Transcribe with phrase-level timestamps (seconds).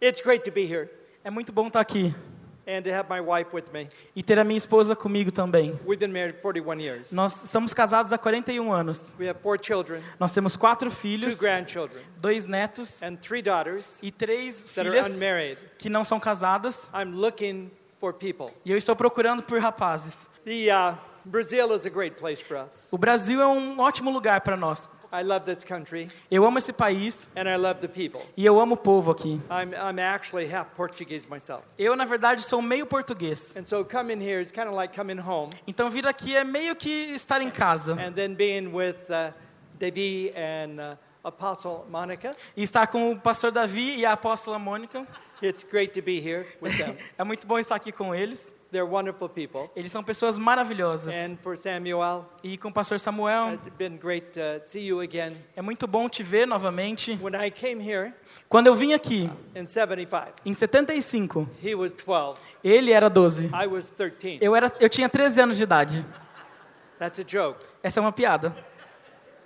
[0.00, 0.88] It's great to be here
[1.22, 2.14] É muito bom estar aqui
[2.66, 3.88] and to have my wife with me.
[4.14, 5.78] e ter a minha esposa comigo também.
[5.84, 7.12] We've been married 41 years.
[7.12, 9.12] Nós somos casados há 41 anos.
[9.18, 13.98] We have four children, Nós temos quatro two filhos, grandchildren, dois netos and three daughters
[14.02, 15.58] e três that are filhas unmarried.
[15.78, 16.88] que não são casadas.
[16.94, 18.50] I'm looking for people.
[18.64, 20.28] E eu estou procurando por rapazes.
[20.44, 22.88] The uh, Brazil is a great place for us.
[22.92, 24.88] O Brasil é um ótimo lugar para nós.
[25.12, 28.20] I love this country Eu amo esse país and I love the people.
[28.36, 29.40] e eu amo o povo aqui.
[29.50, 31.64] I'm, I'm actually half Portuguese myself.
[31.78, 33.54] Eu, na verdade, sou meio português.
[33.56, 36.76] And so coming here is kind of like coming home Então vir aqui é meio
[36.76, 37.94] que estar em casa.
[37.94, 39.32] and then being with uh,
[40.36, 42.34] and uh, Apostle Monica.
[42.56, 45.06] E estar com o pastor Davi e a apóstola Mônica.
[45.42, 46.96] It's great to be here with them.
[47.18, 48.52] É muito bom estar aqui com eles.
[48.70, 49.68] They're wonderful people.
[49.74, 51.14] Eles são pessoas maravilhosas.
[51.14, 55.32] And for Samuel, E com o pastor Samuel, it's been great to see you again.
[55.56, 57.18] é muito bom te ver novamente.
[57.20, 58.14] When I came here
[58.48, 62.38] Quando eu vim aqui, in 75, em 75, he was 12.
[62.62, 63.46] ele era 12.
[63.46, 64.38] I was 13.
[64.40, 66.06] Eu, era, eu tinha 13 anos de idade.
[66.98, 67.64] That's a joke.
[67.82, 68.54] Essa é uma piada.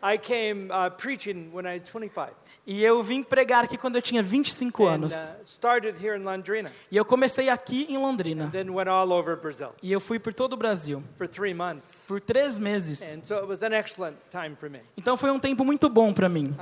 [0.02, 2.30] I came uh, preaching when I was 25.
[2.66, 5.12] E eu vim pregar aqui quando eu tinha 25 And anos.
[5.12, 5.34] uh.
[6.90, 8.48] E eu comecei aqui em Londrina.
[8.50, 11.02] Then went all over Brazil E eu fui por todo o Brasil.
[11.18, 12.06] for three months.
[12.08, 13.02] Por três meses.
[13.02, 14.80] And so it was an excellent time for me.
[14.96, 16.54] Então foi um tempo muito bom para mim.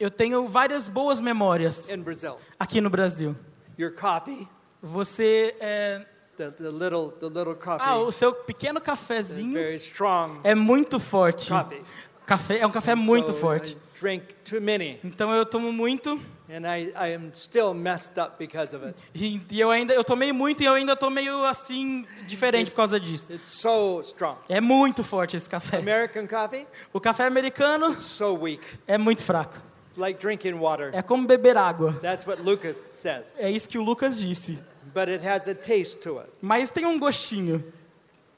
[0.00, 2.36] Eu tenho várias boas memórias in Brazil.
[2.58, 3.36] aqui no Brasil.
[3.78, 4.48] Your coffee,
[4.82, 6.04] Você é...
[6.36, 9.56] the, the little the little coffee, Ah, o seu pequeno cafezinho
[10.42, 11.52] é muito forte.
[12.26, 13.76] Café é um café muito forte.
[14.00, 18.74] Drink too many, Então eu tomo muito and I, I am still messed up because
[18.74, 18.96] of it.
[19.14, 22.76] e, e eu ainda eu tomei muito e eu ainda tô meio assim diferente por
[22.76, 23.32] causa disso.
[23.32, 24.38] It's so strong.
[24.48, 25.78] É muito forte esse café.
[25.78, 29.56] American coffee, O café americano so weak, é muito fraco.
[29.96, 30.90] like drinking water.
[30.94, 31.92] É como beber água.
[31.94, 33.40] That's what Lucas says.
[33.40, 34.56] É isso que o Lucas disse.
[34.94, 36.30] But it has a taste to it.
[36.40, 37.64] Mas tem um gostinho.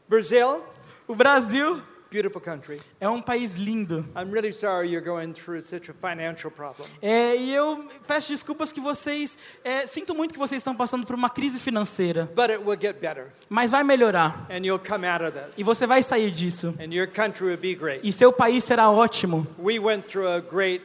[0.08, 0.62] Brazil,
[1.06, 2.78] O Brasil beautiful country.
[3.00, 4.04] é um país lindo.
[4.16, 6.88] I'm really sorry you're going through such a financial problem.
[7.00, 9.38] É, e eu peço desculpas que vocês.
[9.65, 12.31] é, sinto muito que vocês estão passando por uma crise financeira.
[12.34, 14.47] But it will get better, Mas vai melhorar.
[14.50, 16.75] and you'll come out of E this, você vai sair disso.
[16.81, 18.00] and your country will be great.
[18.06, 19.47] E seu país será ótimo.
[19.59, 20.82] We went through a great,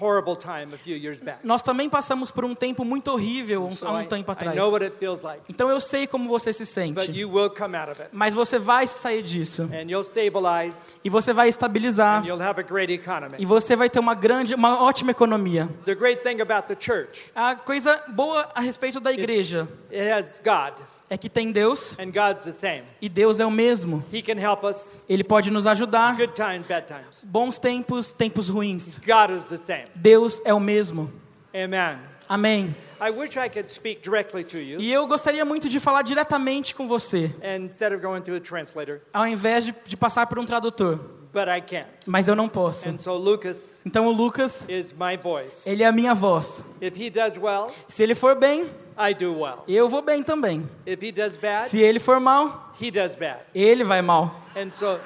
[0.00, 1.38] horrible time a few years back.
[1.44, 4.56] Nós também passamos por um tempo muito horrível há um tempo I atrás.
[4.56, 7.12] know what it feels like, Então eu sei como você se but sente.
[7.18, 9.62] you will come out of it, Mas você vai sair disso.
[9.72, 12.24] and you'll stabilize, E você vai and estabilizar.
[12.26, 12.92] you'll have a great
[13.38, 15.68] E você vai ter uma grande, uma ótima economia.
[15.84, 20.40] The great thing about the church, A coisa boa a respeito da igreja it has
[20.44, 20.74] God,
[21.10, 22.82] é que tem Deus and God's the same.
[23.00, 24.04] e Deus é o mesmo.
[24.12, 26.16] He can help us, Ele pode nos ajudar.
[26.16, 27.20] good times, bad times.
[27.22, 28.98] Bons tempos, tempos ruins.
[28.98, 29.84] God is the same.
[29.94, 31.12] Deus é o mesmo.
[31.54, 31.98] Amen.
[32.28, 32.74] Amém.
[33.00, 36.74] I wish I could speak directly to you, E eu gostaria muito de falar diretamente
[36.74, 40.38] com você, and instead of going through a translator, ao invés de, de passar por
[40.38, 40.98] um tradutor.
[41.34, 41.88] But I can't.
[42.06, 42.88] Mas eu não posso.
[42.88, 45.68] And so Lucas Então o Lucas, is my voice.
[45.68, 46.64] ele é a minha voz.
[46.80, 49.64] If he does well, Se ele for bem, I do well.
[49.68, 50.66] eu vou bem também.
[50.86, 53.40] If he does bad, Se ele for mal, he does bad.
[53.54, 54.34] ele vai mal.
[54.56, 54.98] And so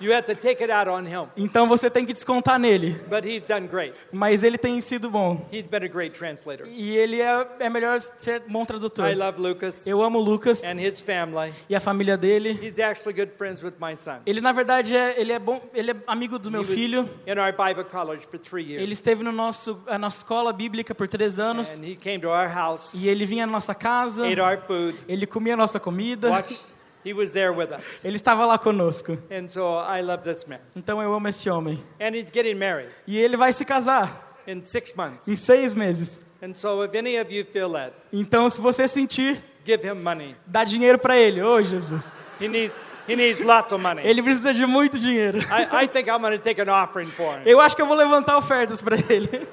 [0.00, 1.28] you have to take it out on him.
[1.36, 2.90] Então você tem que descontar nele.
[3.08, 3.94] But he's done great.
[4.12, 5.46] Mas ele tem sido bom.
[5.52, 6.66] He's been a great translator.
[6.66, 9.08] E ele é, é melhor ser bom tradutor.
[9.08, 11.52] I love Lucas Eu amo Lucas and his family.
[11.68, 12.58] e a família dele.
[12.62, 14.18] He's actually good friends with my son.
[14.26, 17.08] Ele na verdade é ele é bom, ele é amigo do meu filho.
[17.26, 21.08] in our Bible college for three Ele esteve no nosso a nossa escola bíblica por
[21.08, 24.26] três anos And he came to our house, e ele vinha na nossa casa.
[24.26, 26.28] ate our food, Ele comia a nossa comida.
[26.30, 26.74] watched.
[27.04, 28.04] He was there with us.
[28.04, 29.16] Ele estava lá conosco.
[29.30, 30.58] And so I love this man.
[30.76, 31.82] Então eu amo esse homem.
[32.00, 35.28] And he's getting married E ele vai se casar in six months.
[35.28, 36.24] em seis meses.
[36.42, 40.36] And so if any of you feel that, Então se você sentir, give him money.
[40.46, 41.40] dá dinheiro para ele.
[41.42, 42.16] Ô Jesus.
[42.40, 42.74] He needs,
[43.08, 44.04] he needs lots of money.
[44.06, 45.38] Ele precisa de muito dinheiro.
[45.38, 47.42] I, I think I'm going to take an offering for him.
[47.46, 49.48] Eu acho que eu vou levantar ofertas para ele.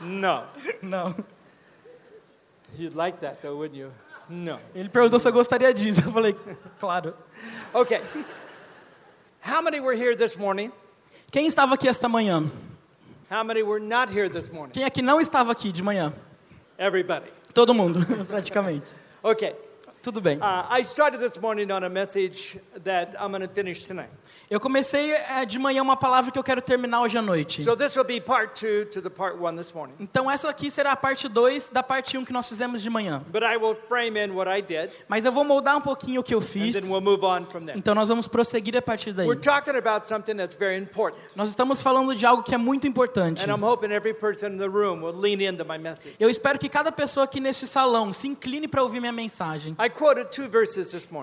[0.00, 0.42] No.
[0.82, 1.14] Não.
[2.78, 3.90] You'd like that though, wouldn't you?
[4.28, 4.58] No.
[4.74, 6.02] Ele perguntou se eu gostaria disso.
[6.04, 6.36] Eu falei,
[6.78, 7.14] claro.
[7.72, 8.00] Okay.
[9.40, 10.72] How many were here this morning?
[11.30, 12.50] Quem estava aqui esta manhã?
[13.30, 14.72] How many were not here this morning?
[14.72, 16.12] Quem aqui não estava aqui de manhã?
[16.78, 17.32] Everybody.
[17.54, 18.86] Todo mundo, praticamente.
[19.22, 19.54] Okay.
[20.06, 20.38] Tudo bem.
[20.38, 24.08] Uh, I started this morning on a message that I'm going to finish tonight.
[24.48, 27.64] Eu comecei eh, de manhã uma palavra que eu quero terminar hoje à noite.
[27.64, 29.94] So this will be part two to the part one this morning.
[29.98, 32.88] Então essa aqui será a parte 2 da parte 1 um que nós fizemos de
[32.88, 33.24] manhã.
[33.32, 36.22] But I will frame in what I did, Mas eu vou moldar um pouquinho o
[36.22, 36.80] que eu and fiz.
[36.80, 37.76] then we'll move on from there.
[37.76, 39.26] Então nós vamos prosseguir a partir daí.
[39.26, 42.86] We're talking about something that's very important, Nós estamos falando de algo que é muito
[42.86, 43.42] importante.
[43.42, 46.14] and I'm hoping every person in the room will lean into my message.
[46.20, 49.72] Eu espero que cada pessoa aqui neste salão se incline para ouvir minha mensagem.
[49.72, 49.90] I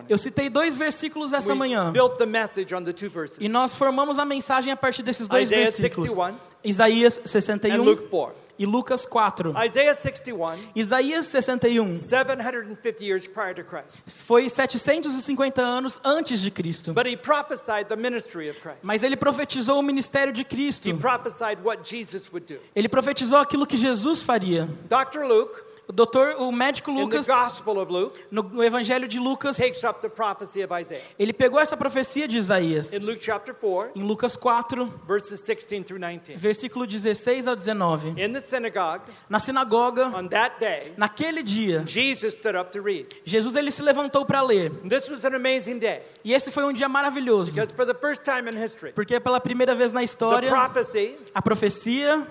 [0.10, 1.92] Eu citei dois versículos essa manhã.
[1.92, 5.28] built the message on the two verses, E nós formamos a mensagem a partir desses
[5.28, 6.10] dois Isaiah versículos.
[6.10, 8.36] 61 Isaías and 61 Luke 4.
[8.58, 9.54] e Lucas 4.
[9.66, 14.10] Isaiah 61, Isaías 61 750 years prior to Christ.
[14.24, 16.94] foi 750 anos antes de Cristo.
[16.94, 18.80] But he prophesied the ministry of Christ.
[18.82, 20.90] Mas ele profetizou o ministério de Cristo.
[20.90, 22.60] He prophesied what Jesus would do.
[22.76, 24.70] Ele profetizou aquilo que Jesus faria.
[24.88, 25.26] Dr.
[25.26, 29.84] Luke, O doutor, o médico Lucas, Gospel of Luke, no, no Evangelho de Lucas, takes
[29.84, 31.02] up the prophecy of Isaiah.
[31.20, 35.84] ele pegou essa profecia de Isaías In Luke chapter 4, em Lucas 4, verses 16
[35.84, 36.38] through 19.
[36.38, 38.12] versículo 16 ao 19.
[38.12, 43.08] In the synagogue, Na sinagoga, on that day, naquele dia, Jesus stood up to read.
[43.26, 44.72] Jesus ele se levantou para ler.
[44.88, 48.22] This was an amazing day E esse foi um dia maravilhoso, because for the first
[48.24, 52.26] time in history, porque pela primeira vez na história, prophecy a profecia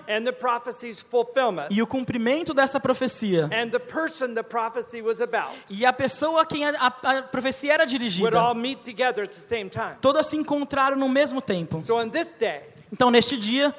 [1.69, 6.41] e o cumprimento dessa profecia and the person the prophecy was about e a pessoa
[6.41, 9.95] a quem a, a- profecia era would dirigida, all meet together at the same time.
[10.01, 11.81] todas se encontraram no mesmo tempo.
[11.85, 12.61] So on this day,
[12.91, 13.73] Então, neste dia,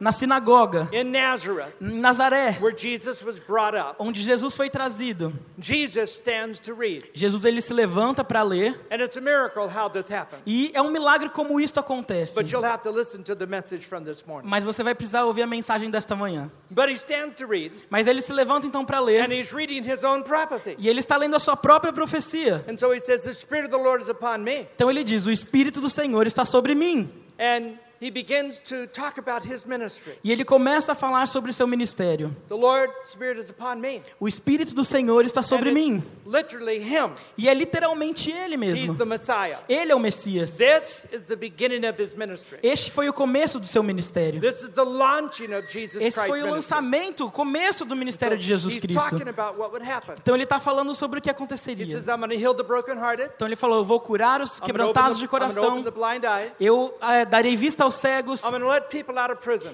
[0.00, 5.32] na sinagoga, in Nazareth, em Nazaré, where Jesus was brought up, onde Jesus foi trazido,
[5.58, 7.04] Jesus stands to read.
[7.14, 10.42] Jesus ele se levanta para ler And it's a miracle how this happened.
[10.46, 12.34] e é um milagre como isto acontece.
[12.34, 14.48] But you'll have to listen to the message from this morning.
[14.48, 16.50] Mas você vai precisar ouvir a mensagem desta manhã.
[16.70, 19.82] But he stands to read, Mas ele se levanta então para and ler he's reading
[19.88, 20.74] his own prophecy.
[20.78, 22.64] e ele está lendo a sua própria profecia.
[22.68, 24.66] And so he says, The Spirit of the Lord is upon me.
[24.74, 27.10] Então ele diz: O Espírito do Senhor está sobre mim.
[27.38, 30.18] And he begins to talk about his ministry.
[30.22, 32.34] E ele começa a falar sobre seu ministério.
[32.48, 34.02] The Lord's Spirit is upon me.
[34.20, 36.02] O Espírito do Senhor está sobre and mim.
[36.26, 37.12] literally him.
[37.38, 38.94] E é literalmente ele He's mesmo.
[38.96, 39.58] the Messiah.
[39.68, 40.52] Ele é o Messias.
[40.56, 42.58] This is the beginning of his ministry.
[42.62, 44.40] Este foi o começo do seu ministério.
[44.40, 48.36] This is the launching of Jesus Esse Christ's foi o lançamento, o começo do ministério
[48.36, 49.02] de Jesus he's Cristo.
[49.02, 50.14] talking about what would happen.
[50.20, 51.86] Então ele está falando sobre o que He aconteceria.
[51.86, 53.30] says, I'm going to heal the brokenhearted.
[53.34, 55.82] Então ele falou: Eu vou curar os quebrantados de coração.
[55.82, 56.52] the blind eyes.
[56.60, 58.42] Eu eh, darei vista aos cegos.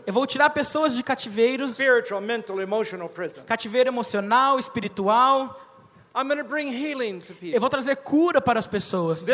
[0.07, 3.43] Eu vou tirar pessoas de cativeiro, Spiritual, mental, emotional prison.
[3.47, 5.59] cativeiro emocional, espiritual.
[7.43, 9.25] Eu vou trazer cura para as pessoas.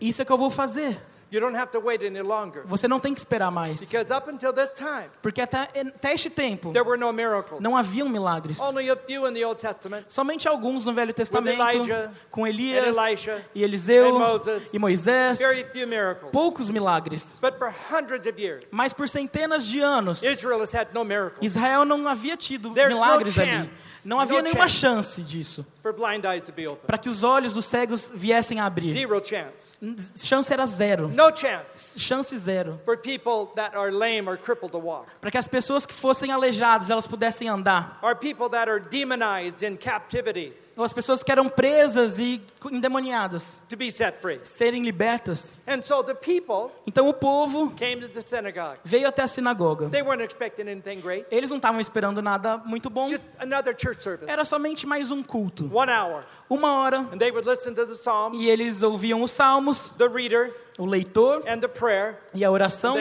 [0.00, 1.00] Isso é que eu vou fazer.
[1.30, 2.62] You don't have to wait any longer.
[2.66, 3.80] Você não tem que esperar mais.
[3.80, 7.60] Because up until this time, Porque até, até este tempo there were no miracles.
[7.60, 8.60] não haviam milagres.
[8.60, 10.06] Only a few in the Old Testament.
[10.08, 14.72] Somente alguns no Velho Testamento, Elijah com Elias and Elisha e Eliseu and Moses.
[14.72, 15.38] e Moisés.
[15.38, 16.30] Very few miracles.
[16.30, 17.38] Poucos milagres.
[17.40, 21.38] But for hundreds of years, Mas por centenas de anos, Israel has had no miracles
[21.42, 23.50] Israel não havia tido There's no milagres ali.
[23.50, 24.06] chance.
[24.08, 25.20] Não havia No nenhuma chance.
[25.22, 25.66] disso.
[25.82, 26.86] for blind eyes to be opened.
[26.86, 28.92] Para que os olhos dos cegos viessem a abrir.
[28.92, 29.76] Zero chance.
[30.24, 31.08] Chance era zero.
[31.16, 32.78] No chance Chance zero.
[32.84, 35.06] for people that are lame or crippled to walk.
[35.20, 37.98] Para que as pessoas que fossem aleijadas, elas pudessem andar.
[38.02, 42.38] Or people that are demonized in captivity Ou as pessoas que eram presas e
[42.70, 44.38] endemoniadas, to be set free.
[44.44, 45.54] serem libertas.
[45.66, 48.76] And so the people Então o povo came to the synagogue.
[48.84, 49.88] veio até a sinagoga.
[49.88, 51.24] They weren't expecting anything great.
[51.30, 53.08] Eles não estavam esperando nada muito bom.
[53.08, 54.30] Just another church service.
[54.30, 55.64] Era somente mais um culto.
[55.72, 56.24] One hour.
[56.50, 56.98] Uma hora.
[57.10, 60.84] And they would listen to the Psalms, E eles ouviam os salmos, the reader, o
[60.84, 62.18] leitor and the prayer.
[62.34, 62.96] e a oração.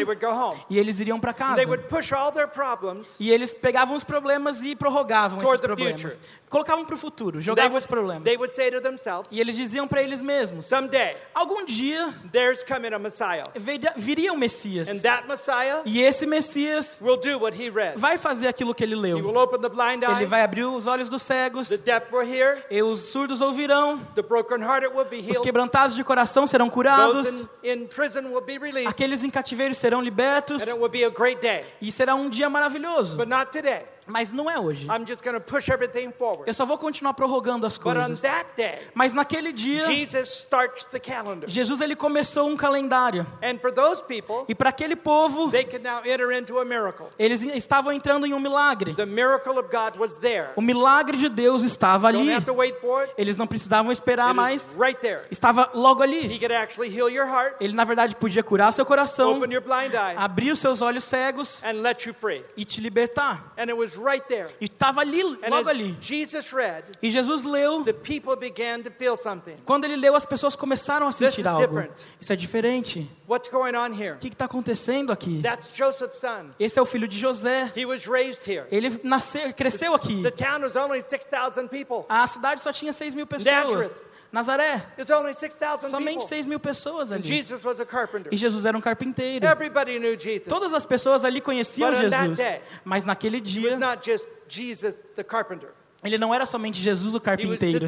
[0.69, 1.56] E eles iriam para casa.
[1.56, 6.01] They would push all their problems E eles pegavam os problemas e prorrogavam esses problemas.
[6.01, 6.18] future.
[6.50, 8.24] Colocavam para o futuro, They jogavam os would, problemas.
[8.72, 12.13] to themselves, E eles diziam para eles mesmos: someday algum dia
[13.96, 14.88] viria- o Messias.
[14.89, 17.98] And that Messiah E esse Messias will do what he read.
[18.00, 19.17] vai fazer aquilo que ele He leu.
[19.17, 22.63] will open the blind Ele vai abrir os olhos dos cegos, The deaf will hear.
[22.70, 24.00] e os surdos ouvirão,
[25.29, 28.88] os quebrantados de coração serão curados, Those in, in prison will be released.
[28.89, 31.65] aqueles em cativeiro serão libertos, And it will be a great day.
[31.81, 33.17] e será um dia maravilhoso.
[34.07, 34.85] Mas não é hoje.
[34.88, 36.43] I'm just going to push everything forward.
[36.47, 38.21] Eu só vou continuar prorrogando as But on coisas.
[38.21, 40.47] that day, Mas naquele dia, Jesus.
[41.47, 43.25] Jesus ele começou um calendário.
[44.07, 45.51] People, E para aquele povo,
[47.17, 48.93] eles estavam entrando em um milagre.
[48.95, 50.50] The miracle of God was there.
[50.55, 52.27] O milagre de Deus estava ali.
[53.17, 54.62] Eles não precisavam esperar It mais.
[54.71, 54.95] is right.
[55.31, 56.39] Estava logo He ali.
[56.39, 59.39] could actually heal your heart, Ele, na verdade, podia curar seu coração,
[60.17, 62.43] abrir os seus olhos cegos and let you free.
[62.55, 63.51] e te libertar.
[63.57, 64.48] And it was was right there.
[64.60, 65.96] E estava ali, logo ali.
[66.02, 67.84] Jesus read, E Jesus leu.
[67.84, 69.56] the people began to feel something.
[69.66, 71.62] Quando ele leu, as pessoas começaram a sentir is algo.
[71.62, 72.06] different.
[72.20, 73.10] Isso é diferente.
[73.28, 74.14] What's going on here?
[74.16, 75.42] O que está acontecendo aqui?
[75.42, 76.52] That's Joseph's son.
[76.60, 77.72] Esse é o filho de José.
[77.75, 78.66] He was raised here.
[78.72, 80.22] Ele nasceu, cresceu aqui.
[80.22, 82.06] The town was only 6,000 people.
[82.10, 83.46] A cidade só tinha 6 mil pessoas.
[83.54, 84.02] Nazareth.
[84.36, 86.27] Nazaré, There's only 6,000 somente people.
[86.27, 87.24] 6 mil pessoas ali.
[87.24, 88.34] Jesus was a carpenter.
[88.34, 89.46] E Jesus era um carpinteiro.
[89.46, 90.48] Everybody knew Jesus.
[90.48, 92.38] Todas as pessoas ali conheciam Jesus.
[92.84, 93.80] Mas naquele dia,
[96.04, 97.80] ele não era somente Jesus o carpinteiro.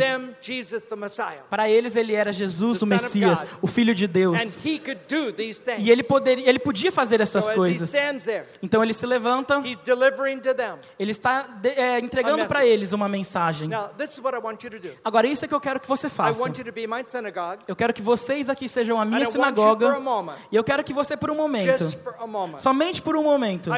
[1.50, 4.36] Para eles, ele era Jesus o Messias, o Filho de Deus.
[5.80, 7.92] E ele, poderia, ele podia fazer essas coisas.
[8.64, 9.60] Então ele se levanta,
[10.98, 13.70] ele está de- é, entregando para eles uma mensagem.
[15.06, 16.40] Agora, isso é que eu quero que você faça.
[17.68, 19.86] Eu quero que vocês aqui sejam a minha sinagoga.
[20.52, 21.68] E eu quero que você, por um momento,
[22.60, 23.72] somente por um momento,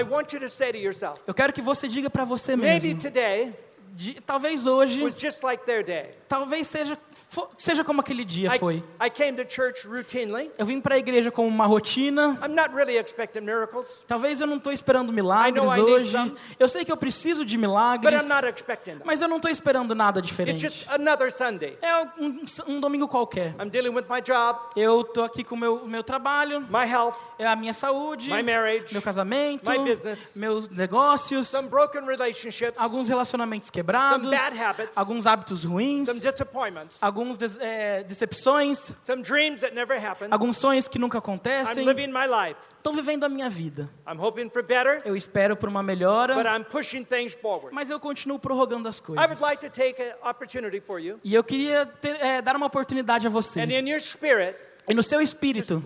[1.27, 2.99] eu quero que você diga para você mesmo.
[4.25, 6.11] Talvez hoje, was just like their day.
[6.27, 6.97] talvez seja,
[7.57, 8.83] seja como aquele dia I, foi.
[9.01, 10.51] I came to church routinely.
[10.57, 12.39] Eu vim para a igreja como uma rotina.
[12.43, 16.11] I'm not really expecting miracles, Talvez eu não estou esperando milagres I hoje.
[16.11, 16.35] some.
[16.59, 19.01] Eu sei que eu preciso de milagres, I'm not expecting them.
[19.05, 20.87] mas eu não estou esperando nada diferente.
[21.81, 23.55] É um, um domingo qualquer.
[23.59, 27.15] I'm dealing with my job, Eu estou aqui com o meu, meu trabalho, my health,
[27.37, 32.77] é a minha saúde, my marriage, meu casamento, my business, meus negócios, some broken relationships,
[32.77, 36.07] alguns relacionamentos some quebrados, bad habits, alguns hábitos ruins,
[37.01, 38.95] alguns des- é, decepções,
[40.05, 40.31] happened.
[40.33, 41.83] alguns sonhos que nunca acontecem.
[42.77, 43.89] Estou vivendo a minha vida.
[44.07, 47.73] I'm hoping for better, Eu espero por uma but melhora, I'm pushing things forward.
[47.75, 49.39] mas eu continuo prorrogando as I would coisas.
[49.41, 53.27] like to take an opportunity for you, E eu queria ter- é, dar uma oportunidade
[53.27, 53.59] a você.
[53.61, 54.55] and in your spirit,
[54.87, 55.83] E no seu espírito,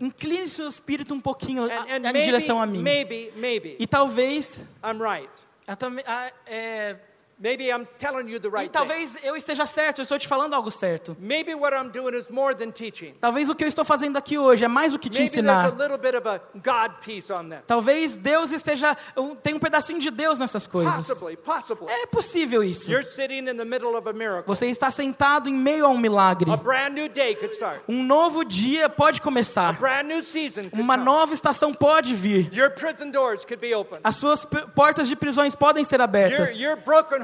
[0.00, 2.80] incline seu espírito um pouquinho And, and a- em maybe, direção a mim.
[2.82, 5.28] maybe, maybe, E talvez, I'm right.
[5.66, 6.96] Eu também- ah, é,
[7.38, 8.72] Maybe I'm telling you the e right thing.
[8.72, 11.16] talvez eu esteja certo, eu estou te falando algo certo.
[11.20, 13.14] Maybe what I'm doing is more than teaching.
[13.20, 15.48] Talvez o que eu estou fazendo aqui hoje é mais do que te Maybe there's
[15.50, 15.82] a ensinar.
[15.82, 17.64] little bit of a God piece on that.
[17.66, 18.96] Talvez Deus esteja,
[19.42, 20.94] tem um pedacinho de Deus nessas coisas.
[20.94, 21.88] Possibly, possibly.
[21.92, 22.90] É possível isso.
[22.90, 24.44] You're sitting in the middle of a miracle.
[24.46, 26.50] Você está sentado em meio a um milagre.
[26.52, 27.82] A brand new day could start.
[27.88, 29.72] Um novo dia pode A começar.
[29.78, 31.04] brand new season could Uma come.
[31.04, 32.48] nova estação pode vir.
[32.54, 33.98] Your prison doors could be open.
[34.04, 36.50] As suas portas de prisões podem ser Your, abertas.
[36.56, 37.23] your broken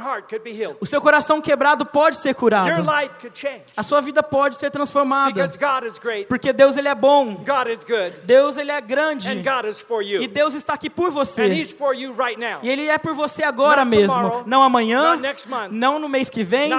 [0.81, 2.83] O seu coração quebrado pode ser Your curado.
[2.83, 3.63] life could change.
[3.77, 5.33] A sua vida pode ser transformada.
[5.33, 6.27] Because God is great.
[6.27, 7.35] Porque Deus ele é bom.
[7.37, 8.21] God is good.
[8.25, 9.29] Deus ele é grande.
[9.29, 10.27] And God is for E.
[10.29, 11.47] Deus está aqui por And você.
[11.49, 12.61] He's for you right now.
[12.63, 14.45] E ele é por você agora mesmo.
[14.47, 16.71] Não amanhã, not next month, não no mês que vem.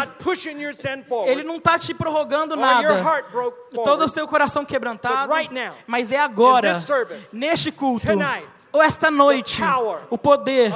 [1.26, 3.04] Ele não está te prorrogando nada.
[3.72, 5.32] Todo o seu coração quebrantado.
[5.88, 6.82] Mas é agora,
[7.34, 8.08] neste culto,
[8.80, 9.62] esta noite,
[10.10, 10.72] o poder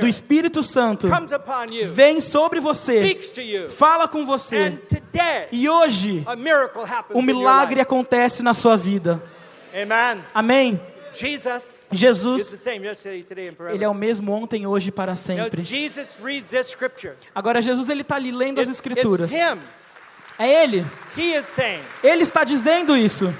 [0.00, 1.08] do Espírito Santo
[1.86, 3.18] vem sobre você,
[3.70, 4.78] fala com você.
[5.52, 6.24] E hoje,
[7.10, 9.22] o your milagre acontece na sua vida.
[10.34, 10.80] Amém?
[11.92, 12.60] Jesus
[13.72, 15.62] ele é o mesmo ontem, hoje e para sempre.
[17.34, 19.30] Agora, Jesus ele está ali lendo as Escrituras.
[20.36, 20.84] É Ele.
[22.02, 23.32] Ele está dizendo isso.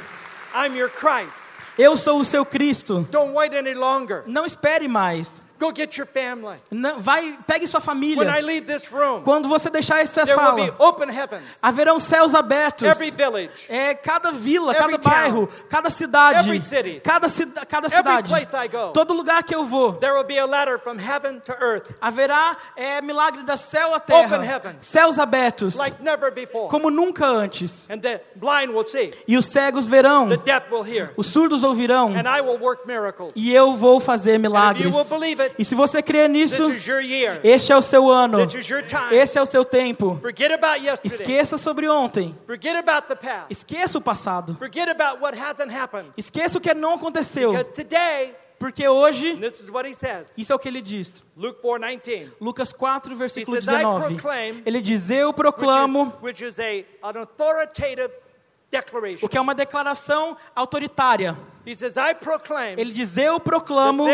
[0.55, 1.44] I'm your Christ.
[1.77, 3.07] Eu sou o seu Cristo.
[3.11, 4.23] Don't wait any longer.
[4.27, 5.44] Não espere mais.
[5.59, 6.57] Go get your family.
[6.71, 8.43] Não, vai, pegue sua When I família.
[8.45, 11.45] leave this room, Quando você deixar essa there will be sala, open heavens.
[11.63, 12.87] haverão céus abertos.
[12.89, 17.01] Every village, É cada vila, Every cada bairro, cada cidade, Every city.
[17.05, 20.25] cada, cida cada every cidade, place I go, todo lugar que eu vou, there will
[20.25, 24.43] be a ladder from heaven to earth haverá é, milagre da céu à terra, Open
[24.49, 24.77] heaven.
[24.81, 26.69] céus abertos, like never before.
[26.69, 27.87] como nunca antes.
[27.89, 31.63] And the blind will see, E os cegos verão, the deaf will hear, os surdos
[31.63, 33.33] ouvirão, and I will work miracles.
[33.37, 34.85] e eu vou fazer And if milagres.
[34.87, 36.65] you will believe it, E se você this nisso,
[37.43, 38.39] este é o seu ano,
[39.11, 40.21] esse é o seu tempo.
[41.03, 42.37] Esqueça sobre ontem,
[43.51, 44.57] esqueça o passado,
[46.17, 47.53] esqueça o que não aconteceu,
[48.59, 49.39] porque hoje,
[50.39, 51.23] isso é o que ele diz.
[51.37, 54.15] Luke 4:19, Lucas 4, versículo He says, "I 19.
[54.15, 56.15] proclaim", Ele diz: Eu proclamo,
[59.23, 61.37] o que é uma declaração autoritária.
[61.67, 64.07] He says, I proclaim Ele diz: Eu proclamo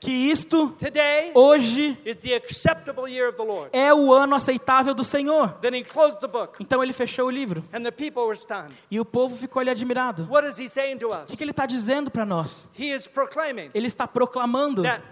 [0.00, 3.70] que isto, today hoje, is the acceptable year of the Lord.
[3.72, 5.54] é o ano aceitável do Senhor.
[5.60, 7.64] Then he closed the book, Então ele fechou o livro.
[7.72, 8.72] and the people were stunned.
[8.90, 10.26] E o povo ficou ali admirado.
[10.30, 11.30] What is he saying to O us?
[11.30, 12.68] que, que ele está dizendo para nós?
[12.78, 15.02] He is proclaiming Ele está proclamando that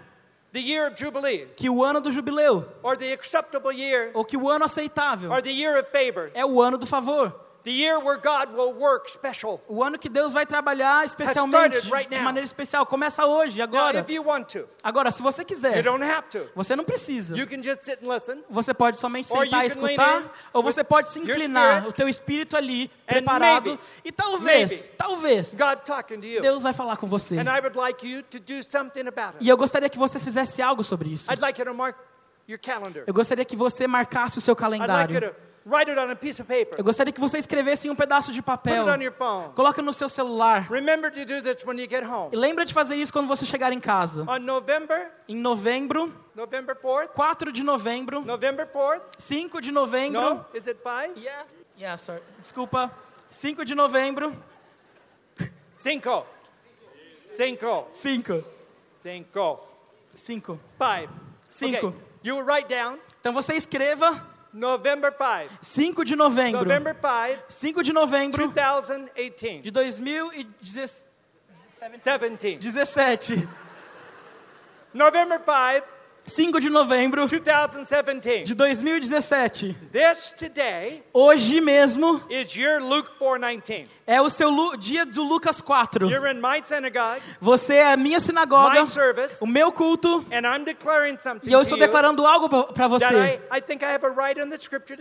[0.53, 4.37] the year of Jubilee, que o ano do jubileu, or the acceptable year, ou que
[4.37, 7.33] o ano aceitável, or the year of favor, é o ano do favor.
[7.65, 9.59] The year where God will work special.
[9.67, 12.85] O ano que Deus vai trabalhar especialmente, de maneira especial.
[12.85, 13.99] Começa hoje, Now, agora.
[14.01, 16.47] if you want to, Agora, se você you quiser, don't have to.
[16.55, 17.35] você não precisa.
[17.35, 18.43] You can just sit and listen.
[18.51, 22.91] Você pode somente sentar e escutar, ou você pode se inclinar, o teu espírito ali,
[23.07, 23.65] And preparado.
[23.71, 26.41] maybe, E talvez, maybe, talvez, God talking to you.
[26.43, 27.35] Deus vai falar com você.
[27.39, 29.49] And I would like you to do something about E it.
[29.49, 31.31] eu gostaria que você fizesse algo sobre isso.
[31.31, 31.97] I'd like you to mark
[32.47, 33.03] your calendar.
[33.07, 35.33] Eu gostaria que você marcasse o seu calendário.
[35.65, 36.75] Write it on a piece of paper.
[36.77, 38.87] Eu gostaria que você escrevesse em um pedaço de Put papel.
[38.87, 39.53] it on your phone.
[39.53, 40.67] Coloca no seu celular.
[40.69, 42.35] Remember to do this when you get E home.
[42.35, 44.23] lembra de fazer isso quando você chegar em casa.
[44.27, 49.01] On November, Em novembro, November 4th, 4 de novembro, November 4th.
[49.19, 50.21] 5 de novembro.
[50.21, 51.19] No, is it 5?
[51.19, 51.45] Yeah,
[51.77, 52.21] yeah, sorry.
[52.39, 52.91] Desculpa.
[53.29, 54.35] 5 de novembro.
[55.79, 56.25] Cinco.
[57.35, 57.87] Cinco.
[57.91, 58.43] 5.
[59.03, 59.59] Cinco.
[60.15, 60.59] 5.
[60.79, 61.09] Five.
[61.49, 61.87] Cinco.
[61.87, 61.99] Okay.
[62.23, 65.49] You will write down Então você escreva November 5.
[65.61, 66.63] 5 de novembro.
[66.63, 69.63] November 5, 5 de novembro 2018.
[69.63, 71.05] de 2017.
[72.61, 73.47] 17.
[74.93, 75.83] November 5,
[76.25, 78.45] 5 de novembro 2017.
[78.45, 79.75] de 2017.
[79.91, 83.89] This today Hoje mesmo is your Luke 4:19.
[84.07, 86.07] É o seu dia do Lucas 4.
[86.09, 90.23] You're in my synagogue, Você é a minha sinagoga, service, o meu culto,
[91.49, 93.61] e eu to estou declarando algo para você I, I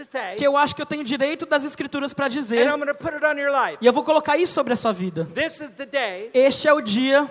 [0.00, 2.76] I say, que eu acho que eu tenho direito das escrituras para and dizer, I'm
[2.78, 3.76] going to put it on your life.
[3.80, 5.26] e eu vou colocar isso sobre a sua vida.
[5.34, 7.28] This is the day Este é o dia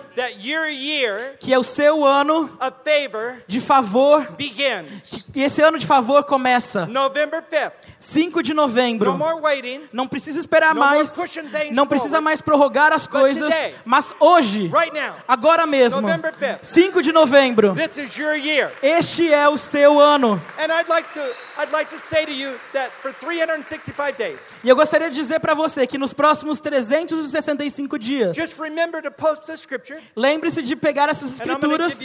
[1.40, 2.56] que é o seu ano
[3.48, 5.26] de favor, begins.
[5.34, 7.72] e esse ano de favor começa November 5th.
[7.98, 9.16] 5 de No novembro.
[9.16, 9.88] more waiting.
[9.92, 11.10] Não precisa esperar mais,
[11.72, 13.52] não precisa mais prorrogar as coisas,
[13.84, 14.70] mas hoje,
[15.26, 16.58] agora mesmo, November 5th.
[16.62, 17.74] 5 de novembro,
[18.82, 20.40] este é o seu ano.
[20.58, 21.20] And I'd like to
[21.60, 25.40] I'd like to say to you that for 365 days, E eu gostaria de dizer
[25.40, 28.36] para você que nos próximos 365 dias,
[30.16, 32.00] lembre-se de pegar essas escrituras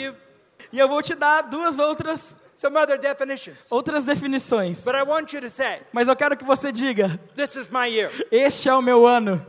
[0.72, 3.58] e eu vou te dar duas outras some other definitions.
[3.72, 4.82] outras definições.
[4.84, 7.88] But I want you to say, Mas eu quero que você diga: this is my
[7.88, 8.12] year.
[8.32, 9.44] este é o meu ano.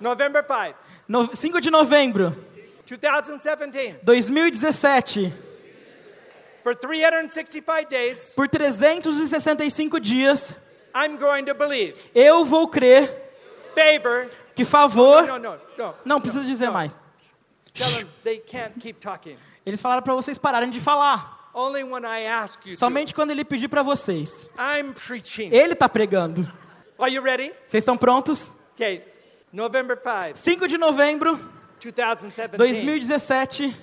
[0.00, 0.74] November 5,
[1.06, 2.30] No, 5 de novembro,
[2.86, 4.00] 2017.
[4.02, 5.32] 2017,
[6.62, 10.56] For 365 days, por 365 dias,
[10.94, 13.06] I'm going to believe eu vou crer
[13.74, 14.30] favor.
[14.54, 15.26] que favor.
[15.26, 15.94] No, no, no.
[16.04, 16.94] Não precisa dizer mais.
[17.74, 19.36] Tell them they can't keep talking.
[19.66, 21.43] Eles falaram para vocês pararem de falar.
[21.54, 22.78] Only when I ask you to.
[22.78, 24.50] Somente quando ele pedir para vocês.
[24.58, 25.50] I'm preaching.
[25.52, 26.50] Ele está pregando.
[26.98, 27.52] Are you ready?
[27.66, 28.52] Vocês estão prontos?
[28.74, 29.04] Okay.
[29.52, 29.96] November
[30.34, 31.38] 5, 5 de novembro,
[31.80, 32.56] 2017.
[32.56, 33.76] 2017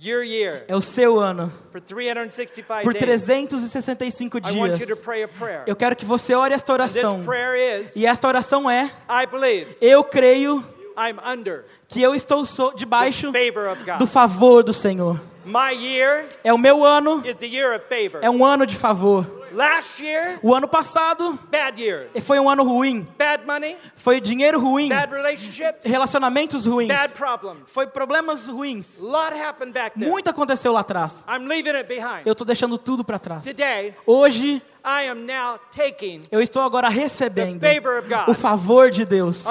[0.00, 0.64] Your year.
[0.68, 1.52] é o seu ano.
[1.72, 3.24] For 365 Por days.
[3.24, 5.00] 365 I want you to dias.
[5.00, 5.64] pray a prayer.
[5.66, 7.16] Eu quero que você ore esta oração.
[7.16, 10.64] This prayer is E esta oração é: I believe Eu creio
[10.96, 13.98] I'm under que eu estou debaixo favor of God.
[13.98, 15.20] do favor do Senhor.
[15.46, 18.18] My year É o meu ano, is the year of favor.
[18.22, 19.24] é um ano de favor.
[19.52, 22.08] Last year, O ano passado bad year.
[22.20, 23.06] foi um ano ruim.
[23.16, 27.60] Bad money, Foi dinheiro ruim, bad relationships, relacionamentos ruins, bad problems.
[27.66, 28.98] foi problemas ruins.
[28.98, 30.08] Lot happened back then.
[30.10, 31.24] Muito aconteceu lá atrás.
[31.28, 32.26] I'm leaving it behind.
[32.26, 33.42] Eu estou deixando tudo para trás.
[33.42, 38.88] Today, Hoje I am now taking eu estou agora the recebendo favor of o favor
[38.88, 39.44] de Deus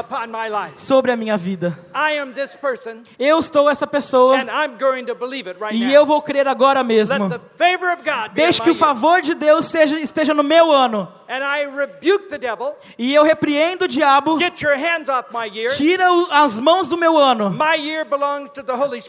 [0.78, 1.78] sobre a minha vida.
[1.93, 5.76] I am this person, Eu estou essa pessoa and I'm going to believe it right
[5.76, 7.30] e eu vou crer agora Let mesmo.
[7.30, 10.71] the favor of God be Deixe que o favor de Deus seja, esteja no meu
[10.71, 11.00] ano.
[11.00, 11.15] year.
[11.28, 12.76] And I rebuke the devil.
[13.00, 14.38] E eu repreendo o diabo.
[14.38, 15.74] Get your hands off my year.
[15.76, 17.48] Tira as mãos do meu ano.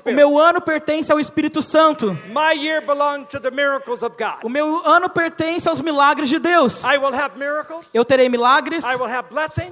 [0.04, 2.16] O meu ano pertence ao Espírito Santo.
[4.42, 6.82] O meu ano pertence aos milagres de Deus.
[7.92, 8.84] Eu terei milagres.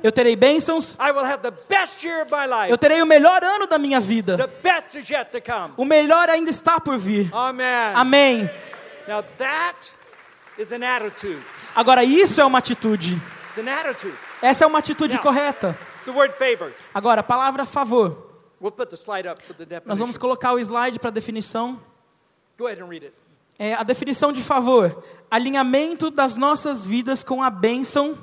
[0.03, 0.97] Eu terei bênçãos.
[2.69, 4.37] Eu terei o melhor ano da minha vida.
[5.77, 7.31] O melhor ainda está por vir.
[7.95, 8.51] Amém.
[11.75, 13.21] Agora, isso é uma atitude.
[14.43, 15.77] Essa é uma atitude correta.
[16.93, 18.33] Agora, a palavra favor.
[19.85, 21.81] Nós vamos colocar o slide para a definição.
[22.57, 23.24] Go ahead and read it.
[23.59, 28.19] É, a definição de favor: alinhamento das nossas vidas com a bênção,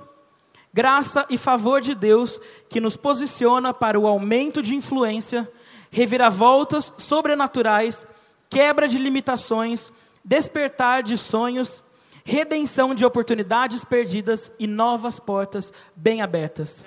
[0.74, 2.40] graça e favor de Deus
[2.70, 5.50] que nos posiciona para o aumento de influência,
[5.90, 8.06] reviravoltas sobrenaturais,
[8.50, 9.92] quebra de limitações,
[10.24, 11.84] despertar de sonhos,
[12.24, 16.86] redenção de oportunidades perdidas e novas portas bem abertas.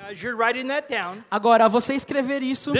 [0.88, 2.72] Down, Agora, ao você escrever isso,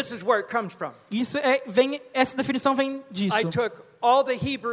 [1.11, 3.39] isso é, vem, essa definição vem disso.
[3.39, 3.83] I took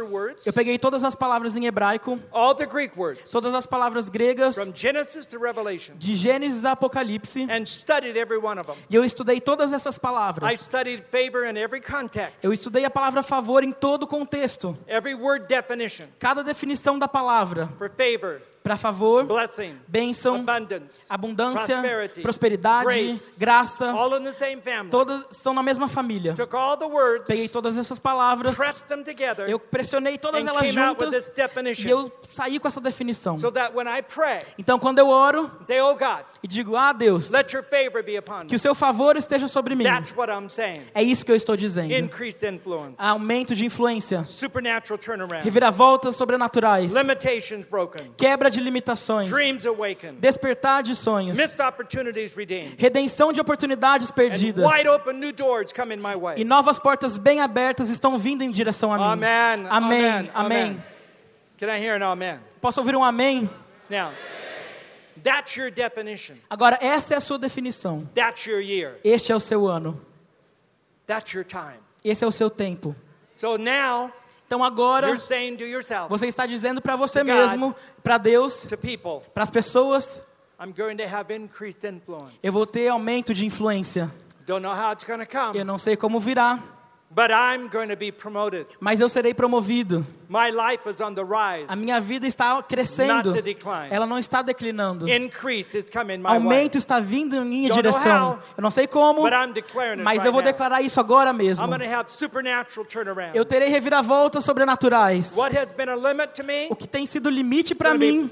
[0.04, 4.08] words, Eu peguei todas as palavras em hebraico, all the Greek words, todas as palavras
[4.08, 8.76] gregas, from Genesis to Revelation, de Gênesis a Apocalipse, and studied every one of them.
[8.90, 10.60] e eu estudei todas essas I palavras.
[10.60, 15.46] studied favor in every context, Eu estudei a palavra favor em todo contexto, every word
[15.46, 17.68] definition cada definição da palavra.
[17.78, 24.30] for favor, Para favor, blessing, bênção, abundance, abundância, prosperity, prosperidade, grace, graça, all in the
[24.32, 24.88] same family.
[24.90, 26.34] todas estão na mesma família.
[26.82, 31.88] Words, Peguei todas essas palavras, pressed them together, eu pressionei todas elas juntas this definition.
[31.88, 33.36] e eu saí com essa definição.
[33.36, 36.92] so that when I pray Então, quando eu oro say, Oh God, e digo, ah,
[36.92, 40.30] Deus, let your favor be upon que o seu favor esteja sobre mim, that's what
[40.32, 40.82] I'm saying.
[40.94, 41.92] é isso que eu estou dizendo.
[41.92, 49.66] Increased influence, Aumento de influência, supernatural turnaround, reviravoltas sobrenaturais, limitations broken, quebra de limitações, dreams
[49.66, 54.64] awakened, despertar de sonhos, missed opportunities redeemed, redenção de oportunidades perdidas.
[54.64, 58.92] wide open new doors coming my E novas portas bem abertas estão vindo em direção
[58.92, 59.04] a mim.
[59.04, 59.66] Amém.
[59.68, 60.30] Amém.
[60.34, 60.84] Amen.
[61.58, 62.40] Can I hear an amen?
[62.60, 63.48] Posso ouvir um amém?
[63.88, 64.12] Now,
[65.22, 66.34] that's your definition.
[66.48, 68.08] Agora, essa é a sua definição.
[68.14, 68.98] That's your year.
[69.04, 70.00] Este é o seu ano.
[71.06, 71.78] That's your time.
[72.04, 72.96] Esse é o seu tempo.
[73.36, 74.12] So now
[74.52, 75.18] Então agora,
[76.10, 78.68] você está dizendo para você mesmo, para Deus,
[79.32, 80.22] para as pessoas,
[82.42, 84.10] eu vou ter aumento de influência.
[85.54, 86.58] Eu não sei como virá,
[88.78, 90.06] mas eu serei promovido.
[90.32, 91.66] My life is on the rise.
[91.68, 93.34] A minha vida está crescendo.
[93.90, 95.06] Ela não está declinando.
[95.06, 96.36] Increase is coming my way.
[96.36, 98.38] Aumento está vindo em minha direção.
[98.56, 101.34] Eu não sei como, But I'm declaring it mas right eu vou declarar isso agora
[101.34, 101.62] mesmo.
[101.62, 103.36] I'm going to have supernatural turnaround.
[103.36, 105.36] Eu terei reviravoltas sobrenaturais.
[105.36, 108.30] What has been a limit to me O que tem sido limite para mim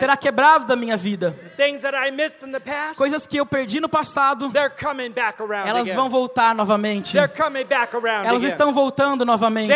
[0.00, 1.38] será quebrado da minha vida.
[1.56, 5.10] Things that I missed in the past, Coisas que eu perdi no passado, they're coming
[5.10, 7.16] back around elas vão voltar novamente.
[7.16, 9.72] Elas estão voltando novamente.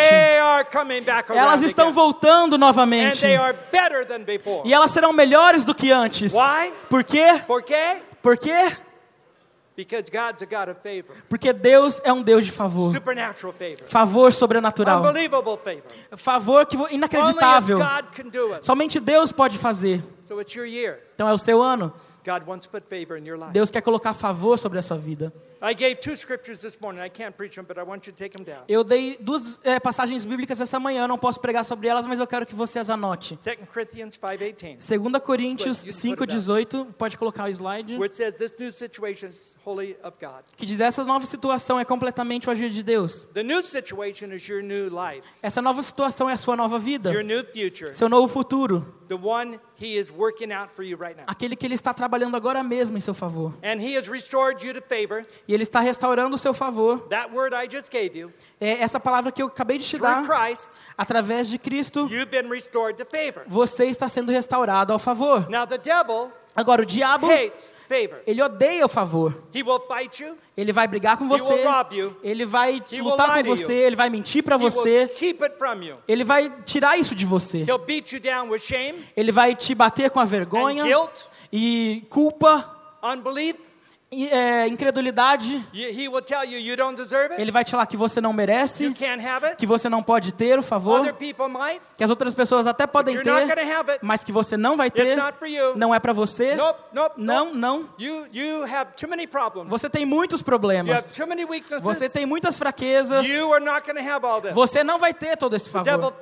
[1.29, 1.95] Elas estão again.
[1.95, 3.25] voltando And novamente.
[4.65, 6.33] E elas serão melhores do que antes.
[6.33, 6.73] Why?
[6.89, 7.41] Por quê?
[7.47, 7.97] Por quê?
[8.21, 8.77] Por quê?
[11.29, 12.93] Porque Deus é um Deus de favor.
[13.87, 14.33] Favor.
[14.33, 15.03] Sobrenatural.
[16.17, 16.65] Favor.
[16.65, 17.79] Que inacreditável.
[18.61, 20.03] Somente Deus pode fazer.
[20.25, 20.99] So it's your year.
[21.15, 21.93] Então é o seu ano.
[23.51, 25.33] Deus quer colocar favor sobre a sua vida.
[25.63, 26.99] I gave two scriptures this morning.
[27.05, 28.63] I can't preach them, but I want you to take them down.
[28.67, 32.25] Eu dei duas eh, passagens bíblicas essa manhã, não posso pregar sobre elas, mas eu
[32.25, 33.37] quero que você as anote.
[33.43, 37.95] 2 Corinthians 5:18, 2 Coríntios Put- you can put it 5,18, pode colocar o slide,
[40.57, 43.27] que diz essa nova situação é completamente o agir de Deus.
[45.43, 47.11] Essa nova situação é a sua nova vida,
[47.93, 48.95] seu novo futuro,
[51.27, 53.53] aquele que Ele está trabalhando agora mesmo em seu favor.
[53.63, 55.25] And He has restored you to favor.
[55.47, 56.99] E Ele está restaurando o seu favor.
[57.09, 60.25] That word I just gave you, É essa palavra que eu acabei de te dar,
[60.97, 63.43] através de Cristo, you've been restored to favor.
[63.47, 65.49] você está sendo restaurado ao favor.
[65.49, 67.27] Now, the devil Agora, o diabo,
[68.27, 69.41] ele odeia o favor.
[70.55, 71.63] Ele vai brigar com você,
[72.21, 75.09] ele vai lutar com você, ele vai mentir para você,
[76.07, 77.65] ele vai tirar isso de você.
[79.15, 80.83] Ele vai te bater com a vergonha
[81.51, 83.70] guilt, e culpa, unbelief.
[84.11, 85.65] É, incredulidade.
[85.73, 88.19] You- He will tell you you don't deserve it, Ele vai te falar que você
[88.19, 89.57] não you merece, can't have it.
[89.57, 92.85] que você não pode ter o favor, Other people might, que as outras pessoas até
[92.85, 93.99] podem ter, it.
[94.01, 95.17] mas que você não vai ter.
[95.75, 96.55] Não é para você.
[96.55, 97.57] Nope, nope, Não, nope.
[97.57, 97.89] não.
[97.97, 99.69] You, you have too many problems.
[99.69, 101.11] Você tem muitos You have problemas.
[101.11, 101.83] too many weaknesses.
[101.85, 103.25] Você tem muitas fraquezas.
[104.53, 106.13] Você não vai ter todo esse favor.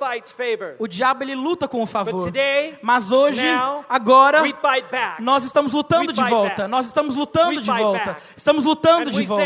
[0.78, 2.24] O diabo ele luta com o But favor.
[2.24, 5.22] today, Mas hoje, now, agora, we fight back.
[5.22, 6.56] nós estamos lutando de volta.
[6.62, 6.68] back.
[6.70, 8.16] Nós estamos lutando We de fight volta.
[8.36, 9.44] Estamos lutando And de volta.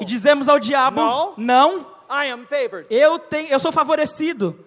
[0.00, 1.00] E dizemos ao diabo.
[1.36, 1.86] Não,
[2.90, 4.58] eu tenho, eu sou favorecido.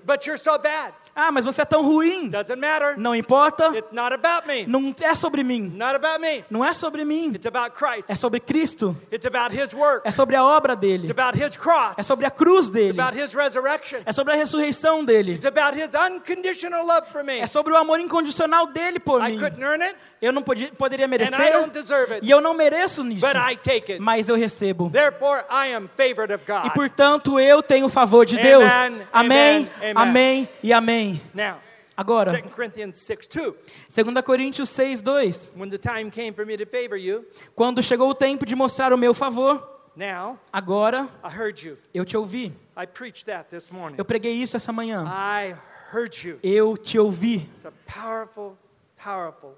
[1.15, 2.27] Ah, mas você é tão ruim.
[2.29, 2.99] Doesn't matter.
[2.99, 3.67] Não importa.
[3.75, 4.65] It's not about me.
[4.67, 5.71] Não é sobre mim.
[5.75, 6.43] Not about me.
[6.49, 7.31] Não é sobre mim.
[7.33, 8.09] It's about Christ.
[8.11, 8.95] É sobre Cristo.
[9.11, 10.01] It's about His work.
[10.05, 11.09] É sobre a obra It's dele.
[11.11, 11.93] about His cross.
[11.97, 12.89] É sobre a cruz dele.
[12.89, 13.99] It's about His resurrection.
[14.05, 15.33] É sobre a ressurreição dele.
[15.35, 17.39] It's about His unconditional love for me.
[17.39, 19.39] É sobre o amor incondicional dele por I mim.
[19.39, 21.51] couldn't earn it, Eu não podia, poderia and I merecer.
[21.53, 23.21] don't deserve it, E eu não mereço nisso.
[23.25, 23.99] but I take it.
[23.99, 24.89] Mas eu recebo.
[24.89, 26.73] Therefore, I am favored of E God.
[26.73, 28.63] portanto eu tenho o favor de Deus.
[28.63, 29.93] amen, Amém, amen.
[29.95, 31.04] amém e amém.
[31.33, 31.59] Now,
[31.97, 33.55] Agora, 2 Corinthians 6 2.
[33.89, 35.51] 2 Coríntios 6, 2.
[35.55, 38.91] When the time came for me to favor you, Quando chegou o tempo de mostrar
[38.91, 39.63] o meu favor,
[39.95, 41.77] now agora I heard you.
[41.93, 42.51] eu te ouvi.
[42.75, 43.95] I preached that this morning.
[43.97, 45.05] Eu preguei isso essa manhã.
[45.07, 45.55] I
[45.93, 46.37] heard you.
[46.43, 47.49] Eu te ouvi.
[47.55, 48.57] It's a powerful,
[49.01, 49.55] powerful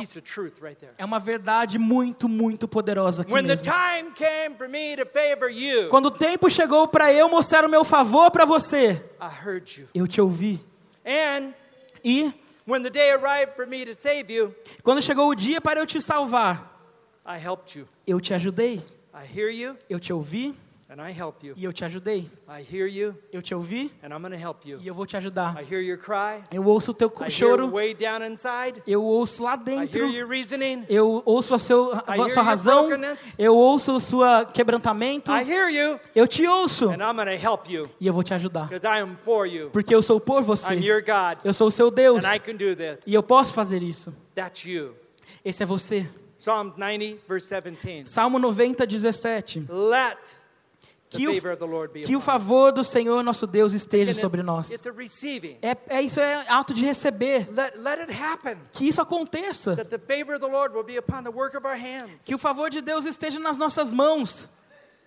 [0.00, 0.92] piece of truth right there.
[0.98, 3.64] É uma verdade muito, muito poderosa aqui When the mesmo.
[3.64, 7.68] time came for me to favor you, Quando o tempo chegou para eu mostrar o
[7.68, 9.88] meu favor para você, I heard you.
[9.94, 10.60] eu te ouvi.
[11.04, 11.52] And
[12.04, 12.32] E
[12.66, 15.86] when the day arrived for me to save you, quando chegou o dia para eu
[15.86, 16.72] te salvar,
[17.26, 17.88] I helped you.
[18.06, 18.82] eu te ajudei.
[19.14, 20.54] I hear you Eu te ouvi
[20.88, 21.54] and I help you.
[21.56, 22.30] e eu te ajudei.
[22.48, 24.78] I hear you Eu te ouvi and I'm to help you.
[24.80, 25.54] e eu vou te ajudar.
[25.60, 26.42] I hear your cry.
[26.50, 28.82] Eu ouço o teu I hear choro, way down inside.
[28.86, 30.84] eu ouço lá I hear dentro, your reasoning.
[30.88, 32.88] eu ouço a, seu, a I sua razão,
[33.38, 34.20] eu ouço o seu
[34.52, 38.22] quebrantamento, I hear you eu te ouço and I'm to help you e eu vou
[38.22, 38.68] te ajudar.
[38.72, 39.70] I am for you.
[39.70, 42.38] Porque eu sou por I'm você, your God eu sou o seu Deus and I
[42.38, 43.00] can do this.
[43.06, 44.14] e eu posso fazer isso.
[44.34, 44.94] That's you.
[45.44, 46.08] Esse é você.
[46.38, 48.08] Psalm 90, verse 17.
[48.08, 49.66] Salmo 90, 17.
[49.68, 50.18] Let
[51.16, 54.70] Que o, que o favor do Senhor nosso Deus esteja sobre nós.
[54.70, 57.48] É, é isso é ato de receber.
[58.72, 59.76] Que isso aconteça.
[59.76, 62.24] That the favor of the Lord will be upon the work of our hands.
[62.24, 64.48] Que o favor de Deus esteja nas nossas mãos.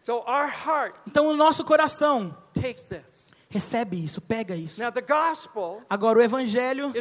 [0.04, 3.30] So our heart Então o nosso coração takes this.
[3.50, 4.82] recebe isso, pega isso.
[4.82, 6.93] Now the gospel Agora o evangelho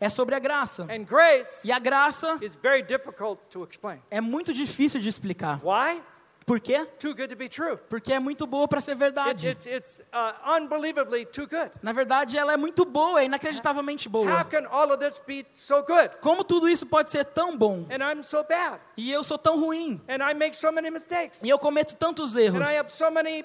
[0.00, 0.84] é sobre a graça.
[0.84, 4.00] And grace E a graça is very difficult to explain.
[4.10, 5.60] é muito difícil de explicar.
[5.64, 6.02] Why?
[6.46, 6.86] Por quê?
[7.00, 7.76] Too good to be true.
[7.88, 9.48] Porque é muito boa para ser It, verdade.
[9.66, 11.72] it's uh, unbelievably too good.
[11.82, 14.44] Na verdade, ela é muito boa, é inacreditavelmente How boa.
[14.44, 16.08] can all of this be so good?
[16.20, 17.84] Como tudo isso pode ser tão bom?
[17.90, 18.78] And I'm so bad.
[18.96, 20.00] E eu sou tão ruim.
[20.08, 21.42] And I make so many mistakes.
[21.42, 22.60] E eu cometo tantos erros.
[22.60, 23.44] And I have so many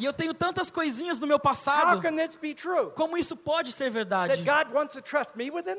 [0.00, 2.02] E eu tenho tantas coisinhas no meu How passado.
[2.02, 2.90] can this be true?
[2.94, 4.34] Como isso pode ser verdade?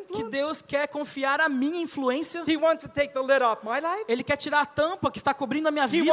[0.08, 0.24] Que?
[0.30, 2.44] Deus quer confiar a minha influência.
[4.08, 6.06] Ele quer tirar a tampa que está cobrindo a minha vida.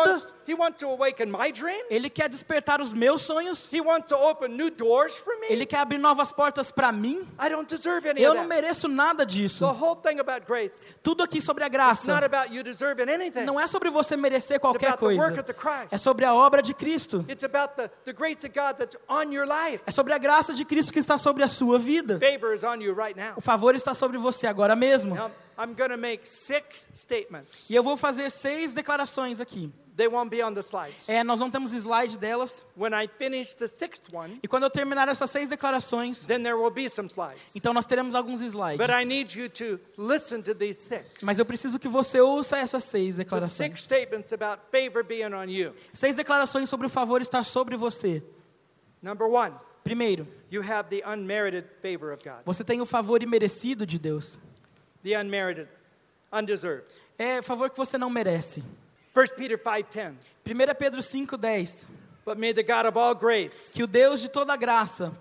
[1.90, 3.68] Ele quer despertar os meus sonhos.
[5.52, 7.26] Ele quer abrir novas portas para mim.
[8.22, 9.64] Eu não mereço nada disso.
[11.02, 12.12] Tudo aqui sobre a graça
[13.46, 15.20] não é sobre você merecer qualquer coisa.
[15.90, 17.03] É sobre a obra de Cristo.
[17.28, 19.80] It's about the, the grace of God that's on your life.
[19.86, 22.18] É sobre a graça de Cristo que está sobre a sua vida.
[22.18, 23.34] Favor is on you right now.
[23.36, 25.14] O favor está sobre você agora mesmo.
[25.14, 27.68] Now, I'm going to make six statements.
[27.70, 29.72] E eu vou fazer seis declarações aqui.
[29.96, 31.08] They won't be on the slides.
[31.08, 32.66] É, nós não temos slide delas.
[32.76, 36.56] When I finish the sixth one, E quando eu terminar essas seis declarações, then there
[36.56, 37.54] will be some slides.
[37.54, 38.76] então nós teremos alguns slides.
[38.78, 41.22] But I need you to listen to these six.
[41.22, 43.54] Mas eu preciso que você ouça essas seis declarações.
[43.70, 45.72] six statements about favor being on you.
[45.92, 48.20] Seis declarações sobre o favor estar sobre você.
[49.00, 49.54] Number one,
[49.84, 52.42] Primeiro, you have the unmerited favor of God.
[52.44, 54.40] você tem o favor imerecido de Deus.
[55.04, 55.68] The unmerited,
[56.32, 56.88] undeserved.
[57.16, 58.64] É favor que você não merece.
[59.14, 60.14] 1 Peter 5:10.
[60.44, 61.86] 1 Pedro 5,10.
[62.24, 65.12] But may the God of all grace Que o Deus de toda graça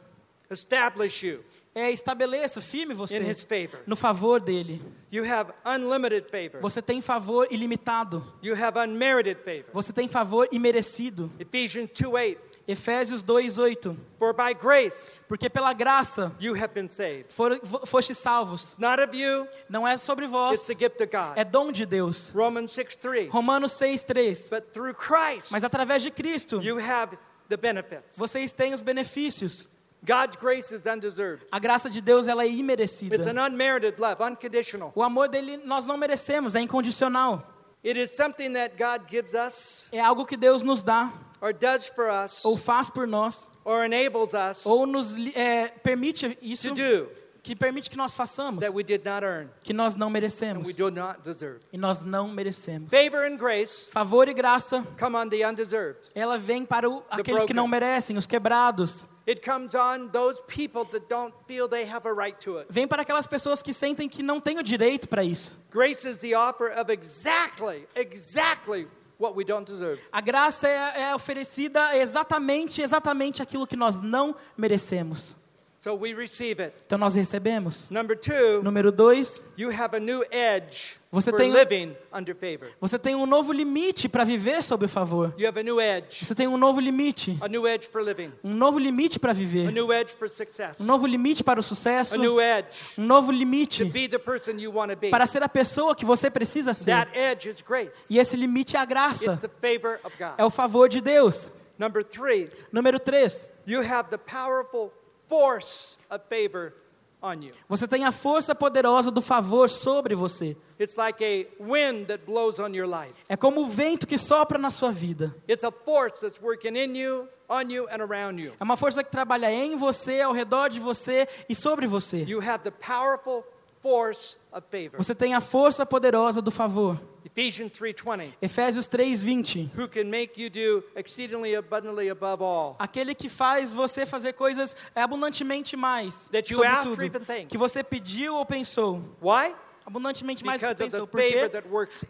[0.50, 1.44] establish you
[1.76, 3.82] é, estabeleça firme in você his favor.
[3.88, 4.82] no favor dele.
[5.12, 6.62] You have unlimited favor.
[6.62, 8.24] Você tem favor ilimitado.
[8.44, 9.72] You have unmerited favor.
[9.74, 11.32] Você tem favor imerecido.
[11.40, 12.38] Ephesians 2:8.
[12.68, 13.98] Efésios 2:8.
[14.18, 17.26] For by grace Porque pela graça you have been saved.
[17.34, 18.76] for, fo- foste salvos.
[18.78, 21.38] Not of you, Não é sobre it's vós, the gift of God.
[21.38, 22.32] é dom de Deus.
[22.34, 23.30] Romans 6:3.
[23.30, 24.50] Romanos 6:3.
[24.50, 27.18] But through Christ Mas através de Cristo, you have
[27.50, 28.18] the benefits.
[28.18, 29.68] vocês têm os benefícios.
[30.06, 31.46] God's grace is undeserved.
[31.50, 33.30] A graça de Deus ela é It's imerecida.
[33.30, 34.92] an unmerited love, unconditional.
[34.96, 37.53] O amor dele nós não merecemos, é incondicional.
[37.86, 41.88] It is something that God gives us É algo que Deus nos dá, or does
[41.88, 46.76] for us ou faz por nós, or enables us ou nos é, permite isso, to
[46.76, 47.10] do
[47.44, 50.66] que permite que nós façamos, that we did not earn que nós não and merecemos.
[50.66, 51.60] we do not deserve.
[51.74, 52.90] E nós não merecemos.
[52.90, 56.08] Favor and grace Favor e graça, come on the undeserved.
[56.16, 57.82] ela vem para o, aqueles que não broken.
[57.90, 59.06] merecem, os quebrados.
[59.26, 62.68] It comes on those people that don't feel they have a right to it.
[62.70, 65.56] Vem para aquelas pessoas que sentem que não têm o direito para isso.
[65.72, 70.02] Grace is the offer of exactly, exactly what we don't deserve.
[70.12, 75.38] A graça é, é oferecida exatamente, exatamente aquilo que nós não merecemos.
[75.84, 76.74] So we receive it.
[76.86, 77.90] Então nós recebemos.
[77.90, 82.34] Number two, Número dois, you have a new edge Você for tem um- living under
[82.34, 82.72] favor.
[82.80, 85.34] você tem um novo limite para viver sob o favor.
[85.38, 88.32] You have a new edge, Você tem um novo limite, a new edge for living,
[88.42, 91.64] um novo limite para a viver, new edge for success, um novo limite para o
[91.64, 95.10] sucesso, a new edge um novo to limite be the person you want to be.
[95.10, 96.92] para ser a pessoa que você precisa ser.
[96.92, 98.06] That edge is grace.
[98.10, 100.46] E esse limite é a graça, It's the favor of é God.
[100.48, 101.52] o favor de Deus.
[101.78, 104.94] Number three, Número três, you have the powerful
[105.34, 106.74] force of favor
[107.22, 107.54] on you.
[107.68, 110.56] você tem a força poderosa do favor sobre você.
[110.80, 113.16] It's like a wind that blows on your life.
[113.28, 115.36] É como o vento que sopra na sua vida.
[115.50, 118.54] It's a force that's working in you, on you, and around you.
[118.60, 122.24] É uma força que trabalha em você, ao redor de você e sobre você.
[122.24, 123.44] You have the powerful
[123.82, 124.98] force of favor.
[124.98, 127.00] Você tem a força poderosa do favor.
[127.36, 128.34] Ephesians 3:20.
[128.42, 129.72] Efésios 3:20.
[129.76, 134.76] Who can make you do exceedingly abundantly above all Aquele que faz você fazer coisas
[134.96, 136.30] abundantemente mais.
[136.30, 137.48] That you asked or tudo even think.
[137.48, 139.02] que você pediu ou pensou.
[139.20, 139.56] Why?
[139.84, 141.08] Abundantemente mais do que pensou.
[141.08, 141.50] Por quê?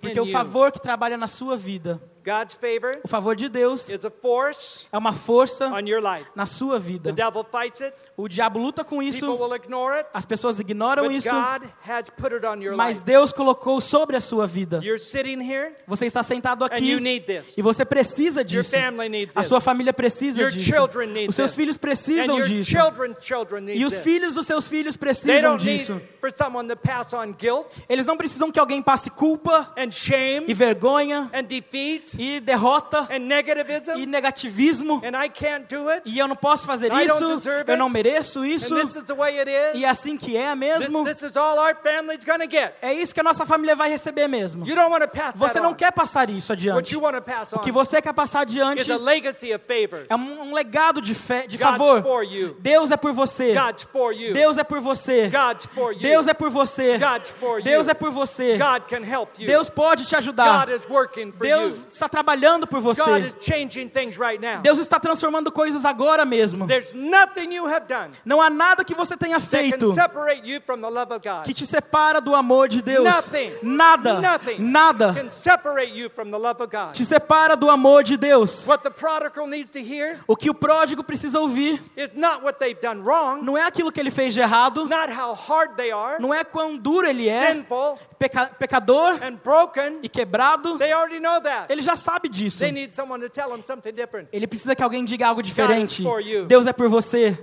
[0.01, 4.05] Porque o favor que trabalha na sua vida, God's favor o favor de Deus, is
[4.05, 6.25] a force é uma força on your life.
[6.35, 7.11] na sua The vida.
[7.11, 7.93] devil fights it.
[8.15, 10.07] O diabo luta com People isso, will ignore it.
[10.13, 13.05] as pessoas ignoram But isso, God has put it on your mas life.
[13.05, 14.79] Deus colocou sobre a sua vida.
[14.83, 17.57] You're sitting here Você está sentado and you aqui need this.
[17.57, 18.71] e você precisa Your disso.
[18.71, 20.65] family needs A sua família precisa Your disso.
[20.71, 21.55] children need Os seus this.
[21.57, 22.69] filhos And precisam your disso.
[22.69, 24.03] children's children need E os this.
[24.03, 26.01] filhos dos seus filhos They precisam don't need disso.
[26.21, 30.45] for someone to pass on guilt Eles não precisam que alguém passe culpa and shame
[30.47, 33.07] e vergonha and defeat e derrota
[33.97, 35.01] e negativismo.
[36.05, 37.23] E eu não posso fazer isso,
[37.67, 38.75] eu não mereço isso.
[39.75, 41.03] E é assim que é mesmo.
[42.81, 44.65] É isso que a nossa família vai receber mesmo.
[45.37, 46.95] Você não quer passar isso adiante.
[47.57, 48.81] O que você quer passar adiante
[50.09, 52.01] é um, legado de fé, de favor.
[52.59, 53.53] Deus é por você.
[54.33, 55.27] Deus é por você.
[56.01, 56.97] Deus é por você.
[57.63, 58.57] Deus é por você.
[59.45, 60.45] Deus pode te ajudar.
[61.49, 61.79] Deus.
[62.03, 63.01] Está trabalhando por você.
[64.17, 64.41] right.
[64.61, 66.67] Deus está transformando coisas agora mesmo.
[68.25, 69.93] Não há nada que você tenha feito
[71.43, 73.03] que te separa do amor de Deus.
[73.03, 73.53] Nothing.
[73.61, 74.19] Nada.
[74.19, 75.13] Nothing Nada
[76.93, 78.65] te separa do amor de Deus.
[79.75, 81.81] Hear O que o pródigo precisa ouvir
[83.03, 84.87] wrong, não é aquilo que ele fez de errado,
[85.91, 87.97] are, não é quão duro ele é, sinful
[88.29, 89.99] peca- pecador broken.
[90.01, 90.77] e quebrado.
[91.69, 92.59] Ele já sabe disso.
[94.31, 96.01] Ele precisa que alguém diga algo diferente.
[96.45, 97.37] Deus é por você.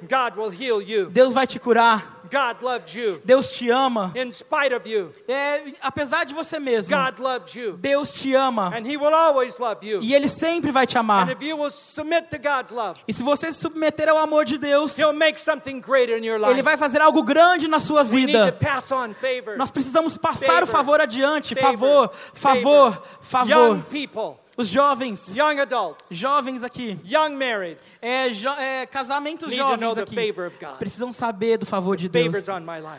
[1.10, 2.19] Deus vai te curar.
[2.30, 3.20] God loves you.
[3.24, 4.12] Deus te ama.
[4.14, 7.76] In spite of you, É, apesar de você mesmo, God loves you.
[7.76, 8.68] Deus te ama.
[8.68, 10.00] And He will always love you.
[10.02, 11.28] E Ele sempre vai te amar.
[11.28, 14.44] And if you will submit to God's love, E se você se submeter ao amor
[14.44, 16.62] de Deus, He'll make something great in your Ele life.
[16.62, 18.52] vai fazer algo grande na sua We need to vida.
[18.52, 19.56] pass on favor.
[19.56, 20.68] Nós precisamos passar o Favor.
[20.68, 21.54] favor adiante.
[21.54, 22.10] Favor.
[22.34, 23.84] Favor, favor, Young favor.
[23.90, 29.94] people, Os jovens, young adults, jovens aqui, young marrieds é, jo- é, casamentos need jovens
[29.94, 30.76] the aqui, favor of God.
[30.78, 32.46] precisam saber do favor de Deus.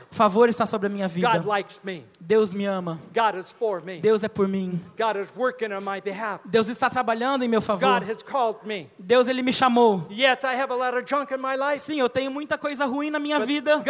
[0.09, 1.29] O favor está sobre a minha vida.
[1.31, 2.03] God likes me.
[2.19, 2.99] Deus me ama.
[3.13, 3.99] God is for me.
[3.99, 4.81] Deus é por mim.
[4.97, 6.41] God is working on my behalf.
[6.45, 7.99] Deus está trabalhando em meu favor.
[7.99, 8.89] God has called me.
[8.97, 10.07] Deus ele me chamou.
[10.09, 11.85] Yes, I have a lot of junk in my life.
[11.85, 13.83] Sim, eu tenho muita coisa ruim na minha vida,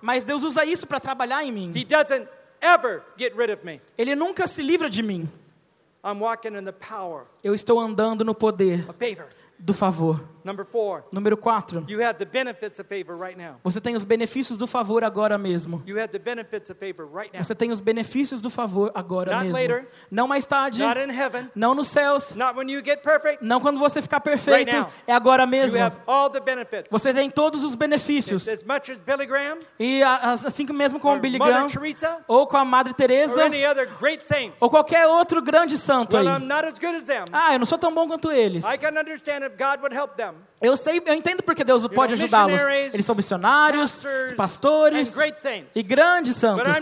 [0.00, 1.72] mas Deus usa isso para trabalhar em mim.
[3.96, 5.30] Ele nunca se livra de mim.
[7.44, 8.84] Eu estou andando no poder
[9.58, 10.20] do favor.
[10.44, 11.84] Number four, Número 4.
[11.88, 13.56] you have the benefits of favor right now.
[13.64, 15.82] Você tem os benefícios do favor agora mesmo.
[15.86, 17.42] You have the benefits of favor right now.
[17.44, 19.58] Você tem os benefícios do favor agora Not mesmo.
[19.58, 19.88] later.
[20.10, 23.44] Não mais tarde, Not in heaven, não nos céus, not when you get perfect.
[23.44, 24.74] não quando você ficar perfeito,
[25.06, 25.78] é agora You mesmo.
[26.90, 28.46] Você tem todos os benefícios.
[29.78, 31.66] E assim mesmo com o Billy Graham,
[32.26, 33.44] ou com a Madre Teresa,
[34.60, 36.26] ou qualquer outro grande santo aí.
[36.26, 37.24] Well, I'm not as good as them.
[37.32, 38.64] Ah, eu não sou tão bom quanto eles.
[40.60, 42.62] Eu sei, eu entendo porque Deus pode ajudá-los.
[42.62, 44.04] Eles são missionários,
[44.36, 45.16] pastores
[45.74, 46.72] e grandes santos.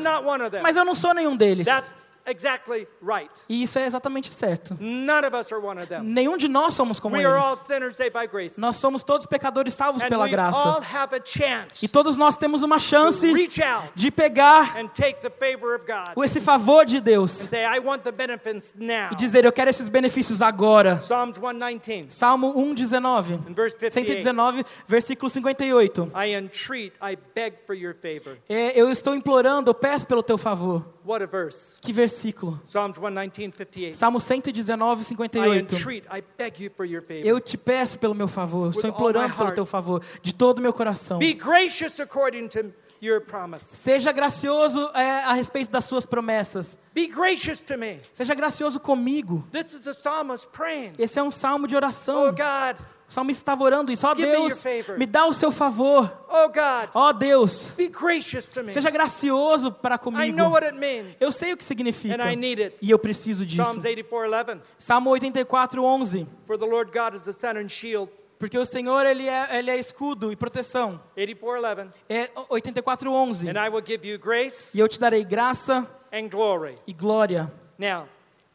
[0.63, 1.67] Mas eu não sou nenhum deles.
[1.67, 3.31] That's exactly right.
[3.49, 4.77] E isso é exatamente certo.
[4.81, 6.03] None of us are one of them.
[6.03, 7.45] Nenhum de nós somos como We are eles.
[7.45, 8.61] all sinners saved by grace.
[8.61, 10.81] Nós somos todos pecadores salvos And pela we all graça.
[10.95, 14.89] have a chance E todos nós temos uma to chance reach out de pegar and
[14.89, 18.75] take the favor of God esse favor de Deus and say, I want the benefits
[18.77, 19.11] now.
[19.13, 20.99] e dizer: Eu quero esses benefícios agora.
[21.03, 24.23] Psalms 119 Salmo 119, and verse 58.
[24.23, 26.11] 119, versículo 58.
[26.15, 28.37] I entreat, I beg for your favor.
[28.49, 30.85] É, eu estou implorando, eu peço pelo teu favor.
[31.05, 31.77] What a verse.
[31.81, 32.10] Que versículo?
[32.11, 33.95] Psalms 119, 58.
[33.97, 35.75] Salmo 119, I 58.
[35.77, 37.27] entreat, I beg you for your favor.
[37.27, 40.73] Eu te peço pelo meu favor, estou implorando pelo teu favor, de todo o meu
[40.73, 41.19] coração.
[41.19, 43.65] Be gracious according to your promise.
[43.65, 46.79] Seja gracioso é, a respeito das suas promessas.
[46.95, 48.01] Be gracious to me.
[48.13, 49.45] Seja gracioso comigo.
[49.53, 50.93] This is the psalmist praying.
[50.99, 52.27] Esse é um salmo de Oh oração.
[52.31, 54.07] God, O salmista estava orando isso.
[54.07, 54.65] Ó Deus,
[54.97, 56.09] me dá o seu favor.
[56.29, 56.49] oh
[56.95, 58.73] Ó Deus, be gracious to me.
[58.73, 60.37] seja gracioso para I comigo.
[60.37, 61.21] know what it means.
[61.21, 62.15] Eu sei o que significa.
[62.15, 62.77] And I need it.
[62.81, 63.63] E eu preciso disso.
[63.63, 64.61] Psalms 84, 11.
[64.79, 66.27] Salmo 84, 11.
[66.47, 68.13] For the Lord God is the sun and shield.
[68.39, 71.01] Porque o Senhor, Ele é, ele é escudo e proteção.
[71.17, 71.91] 84, 11.
[72.09, 73.49] É 84, 11.
[73.51, 76.79] And I will give you grace E eu te darei graça and glory.
[76.87, 77.53] e glória.
[77.77, 78.07] Now,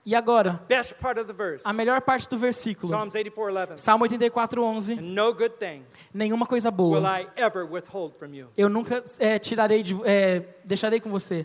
[0.06, 0.62] E agora,
[1.64, 2.94] a melhor parte do versículo.
[2.94, 3.78] Psalms 84:11.
[3.80, 4.94] Salmo 84, 11.
[4.94, 7.02] And no good thing Nenhuma coisa boa.
[8.56, 11.44] Eu nunca é, tirarei de, é, deixarei com você.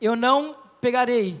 [0.00, 1.40] Eu não pegarei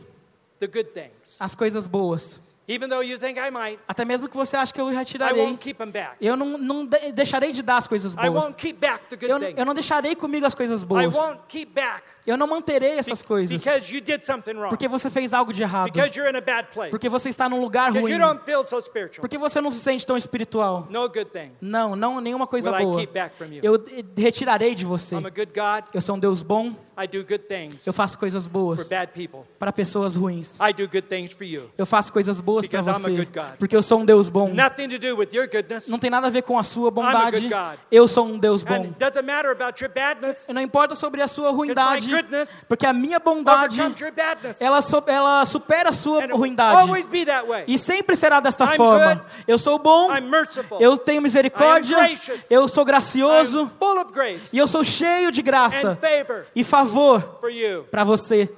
[1.38, 2.40] as coisas boas.
[2.68, 5.42] Even though you think I might, Até mesmo que você ache que eu I retirarei.
[5.42, 6.16] won't keep them back.
[6.20, 8.44] Eu não, não de- deixarei de dar as coisas I boas.
[8.44, 9.54] won't keep back the good Eu, things.
[9.58, 11.12] eu não deixarei comigo as coisas I boas.
[11.14, 13.56] won't keep back Eu não manterei essas coisas.
[13.60, 14.68] because you did something wrong.
[14.68, 15.90] Porque você fez algo de errado.
[15.92, 16.90] Because you're in a bad place.
[16.92, 18.12] Porque você está num lugar ruim.
[18.12, 19.20] you don't feel so spiritual.
[19.22, 20.86] Porque você não se sente tão espiritual.
[20.88, 23.02] No good thing Não, não, nenhuma coisa boa.
[23.60, 23.82] Eu
[24.16, 25.16] retirarei de você.
[25.16, 25.84] I'm a good God.
[25.92, 26.74] Eu sou um Deus bom.
[26.96, 29.40] I do good things Eu faço coisas for boas bad people.
[29.58, 30.56] para pessoas ruins.
[30.60, 31.70] I do good things for you.
[31.76, 33.28] Eu faço coisas boas para você.
[33.58, 34.50] Porque eu sou um Deus bom.
[35.88, 37.48] Não tem nada a ver com a sua bondade.
[37.90, 38.92] Eu sou um Deus bom.
[39.94, 40.46] badness.
[40.48, 42.10] Não importa sobre a sua ruindade.
[42.68, 43.80] Porque a minha bondade,
[44.60, 46.86] ela, ela supera a sua ruindade.
[47.66, 49.24] E sempre será desta forma.
[49.46, 50.08] Eu sou bom.
[50.80, 51.96] Eu tenho misericórdia.
[52.50, 53.70] Eu sou gracioso.
[54.52, 55.98] E eu sou cheio de graça
[56.54, 57.40] e favor
[57.90, 58.50] para você.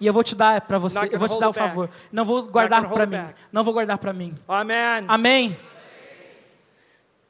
[0.00, 0.98] E eu vou te dar para você.
[1.10, 1.88] Eu vou te dar o favor.
[2.12, 3.34] Não vou guardar para mim.
[3.52, 4.34] Não vou guardar para mim.
[4.48, 5.04] Amen.
[5.08, 5.56] Amém.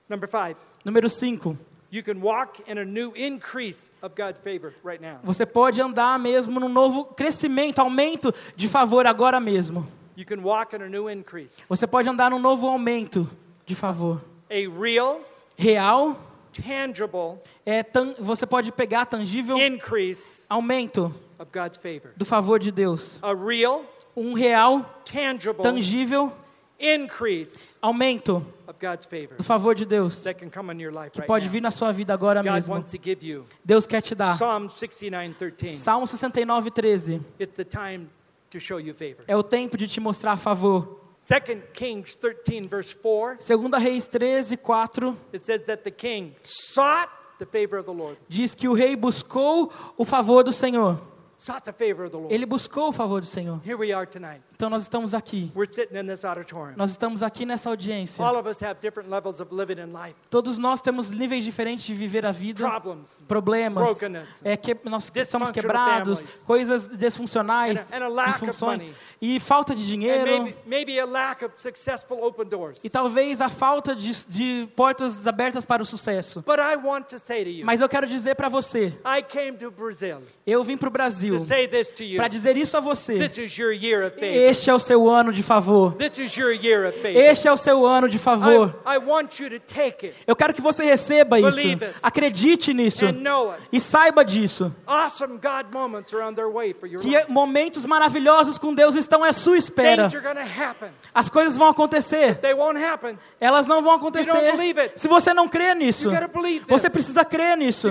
[0.09, 1.57] Number five, Número 5.
[1.91, 5.19] you can walk in a new increase of God's favor right now.
[5.25, 9.87] Você pode andar mesmo num novo crescimento, aumento de favor agora mesmo.
[10.17, 11.63] You can walk in a new increase.
[11.69, 13.29] Você pode andar num novo aumento
[13.67, 14.23] de favor.
[14.49, 15.21] A real,
[15.59, 16.17] Real
[16.53, 21.13] tangible é tan- você pode pegar tangível increase aumento
[22.17, 23.19] do favor de Deus.
[23.23, 23.85] A real,
[24.17, 26.33] Um real tangible tangível
[26.79, 32.13] increase aumento of God's favor do favor de Deus right pode vir na sua vida
[32.13, 32.85] agora mesmo.
[33.65, 34.37] Deus quer te dar.
[34.37, 35.77] Psalm 69:13.
[35.77, 37.21] Salmo 69, 13.
[37.39, 38.09] It's the time
[38.51, 39.25] to show you favor.
[39.27, 41.01] É o tempo de te mostrar favor.
[41.27, 47.11] 2 Kings 13 verse 4, Segunda Reis 13, 4 it says that the king sought
[47.39, 48.17] the favor of the Lord.
[48.29, 51.01] diz que o rei buscou o favor do Senhor.
[51.39, 52.33] Sought the favor of the Lord.
[52.33, 53.61] Ele buscou o favor do Senhor.
[54.57, 55.53] Então nós estamos aqui.
[55.55, 56.77] We're sitting in this auditorium.
[56.79, 58.25] Nós estamos aqui nessa audiência.
[60.31, 63.87] Todos nós temos níveis diferentes de viver a vida, Problems problemas,
[64.43, 66.43] é que nós somos Dysfunctional quebrados, families.
[66.45, 68.95] coisas disfuncionais, And a- and a lack of disfunções money.
[69.21, 72.83] e falta de dinheiro maybe, maybe a lack of successful open doors.
[72.83, 76.41] e talvez a falta de, de portas abertas para o sucesso.
[76.47, 79.53] But I want to say to you, Mas eu quero dizer para você, I came
[79.59, 81.37] to Brazil eu vim para o Brasil
[82.17, 83.19] para dizer isso a você.
[83.29, 84.46] This is your year of favor.
[84.47, 85.97] Este é o seu ano de favor.
[87.15, 88.75] Este é o seu ano de favor.
[90.25, 91.59] Eu quero que você receba isso.
[92.01, 93.05] Acredite nisso.
[93.73, 94.73] E saiba disso.
[97.01, 100.09] Que momentos maravilhosos com Deus estão à sua espera.
[101.13, 102.39] As coisas vão acontecer.
[103.41, 104.31] Elas não vão acontecer.
[104.95, 106.09] Se você não crê nisso,
[106.69, 107.91] você precisa crer nisso.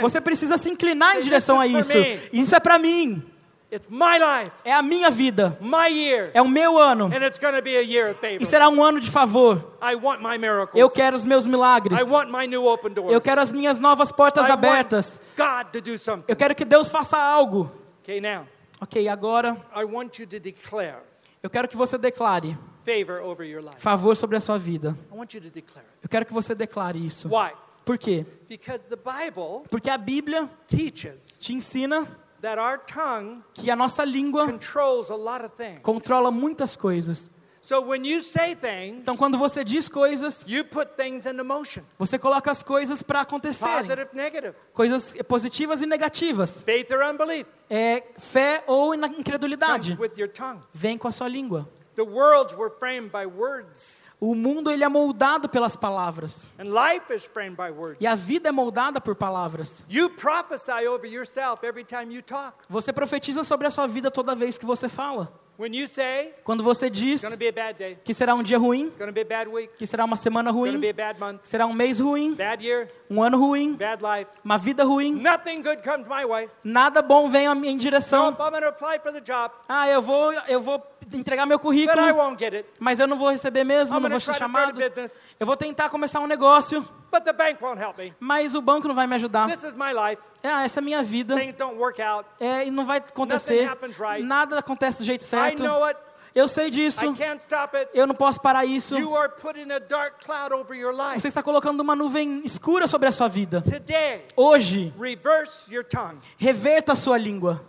[0.00, 1.92] Você precisa se inclinar em direção a "This is isso.
[1.92, 3.31] for me." Isso é para mim.
[3.74, 5.56] It's my life, É a minha vida.
[5.60, 7.06] my year, É o meu ano.
[7.06, 8.42] and it's going to be a year of favor.
[8.42, 9.64] E será um ano de favor.
[9.80, 10.78] I want my miracles.
[10.78, 11.98] Eu quero os meus milagres.
[11.98, 13.10] I want my new open doors.
[13.10, 15.18] Eu quero as minhas novas portas I abertas.
[15.38, 16.24] want God to do something.
[16.28, 17.72] Eu quero que Deus faça algo.
[18.02, 18.46] Okay, now
[18.80, 20.98] Ok, agora I want you to declare
[21.42, 23.76] eu quero que você declare favor over your life.
[23.78, 24.94] favor sobre a sua vida.
[25.10, 25.98] I want you to declare it.
[26.02, 27.26] Eu quero que você declare isso.
[27.28, 27.52] Why?
[27.86, 28.26] Por quê?
[28.48, 32.06] Because the Bible Porque a Bíblia teaches te ensina
[33.54, 35.80] que a nossa língua controls a lot of things.
[35.82, 37.30] controla muitas coisas.
[37.64, 41.82] So when you say things, Então, quando você diz coisas, you put things into motion,
[41.96, 43.88] você coloca as coisas para acontecerem.
[44.72, 46.62] Coisas positivas e negativas.
[46.64, 47.46] faith or unbelief.
[47.70, 49.96] É fé ou incredulidade.
[50.00, 50.58] with your tongue.
[50.72, 51.68] Vem com a sua língua.
[52.02, 56.46] The worlds were framed by words, O mundo ele é moldado pelas palavras.
[56.58, 57.98] and life is framed by words.
[58.00, 59.84] E a vida é moldada por palavras.
[59.88, 62.64] You prophesy over yourself every time you talk.
[62.68, 65.32] Você profetiza sobre a sua vida toda vez que você fala.
[65.58, 68.34] When you say Quando você diz it's going to be a bad day, que será
[68.34, 70.80] um dia ruim, it's going to be a bad week, que será uma semana ruim,
[70.80, 74.02] be a bad month, que será um mês ruim, bad year, um ano ruim, bad
[74.02, 76.48] life, uma vida ruim, nothing good comes my way.
[76.64, 78.30] nada bom vem a minha em direção.
[78.30, 80.82] Nope, I'm going to apply for the job, Ah, eu vou, eu vou
[81.16, 82.02] entregar meu but currículo,
[82.78, 84.80] mas eu não vou receber mesmo, não vou ser chamado.
[85.38, 88.14] Eu vou tentar começar um negócio, but the bank won't help me.
[88.20, 89.48] mas o banco não vai me ajudar.
[90.44, 91.36] Ah, essa é a minha vida.
[92.40, 93.70] É, e não vai acontecer.
[94.22, 95.62] Nada acontece do jeito certo.
[96.34, 97.04] Eu sei disso.
[97.92, 98.96] Eu não posso parar isso.
[101.14, 103.62] Você está colocando uma nuvem escura sobre a sua vida.
[104.34, 107.62] Hoje, reverse your tongue reverta a sua língua.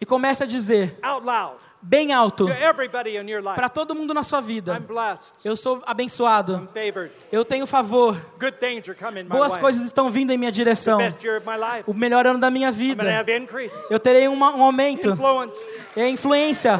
[0.00, 2.46] e comece a dizer out loud bem alto
[3.54, 4.82] para todo mundo na sua vida:
[5.44, 6.68] Eu sou abençoado,
[7.30, 8.16] eu tenho favor,
[9.28, 10.98] boas coisas estão vindo em minha direção.
[11.86, 13.02] O melhor ano da minha vida.
[13.90, 15.16] Eu terei um aumento,
[15.96, 16.78] é influência,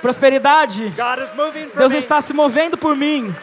[0.00, 0.92] prosperidade.
[1.76, 3.34] Deus está se movendo por mim.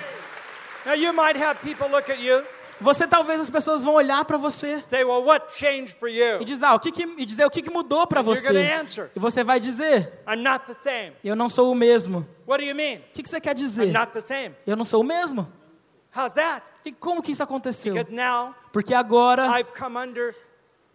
[2.79, 6.43] Você talvez as pessoas vão olhar para você say, "Well, what changed for e you?"
[6.45, 8.71] dizer, ah, o que que, e dizer o que, que mudou para você.
[8.73, 9.09] answer.
[9.15, 11.13] E você vai dizer, I'm not the same.
[11.23, 12.27] eu não sou o mesmo.
[12.47, 12.97] What do you mean?
[12.97, 13.91] O que, que você quer I'm dizer?
[13.91, 14.55] not the same.
[14.65, 15.51] Eu não sou o mesmo.
[16.15, 16.63] How's that?
[16.85, 17.93] E como que isso aconteceu?
[17.93, 20.33] Because now Porque agora I've come under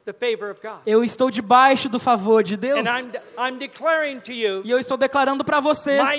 [0.05, 0.81] the favor of God.
[0.87, 4.79] eu estou debaixo do favor de Deus And I'm, I'm declaring to you, e eu
[4.79, 6.17] estou declarando para você my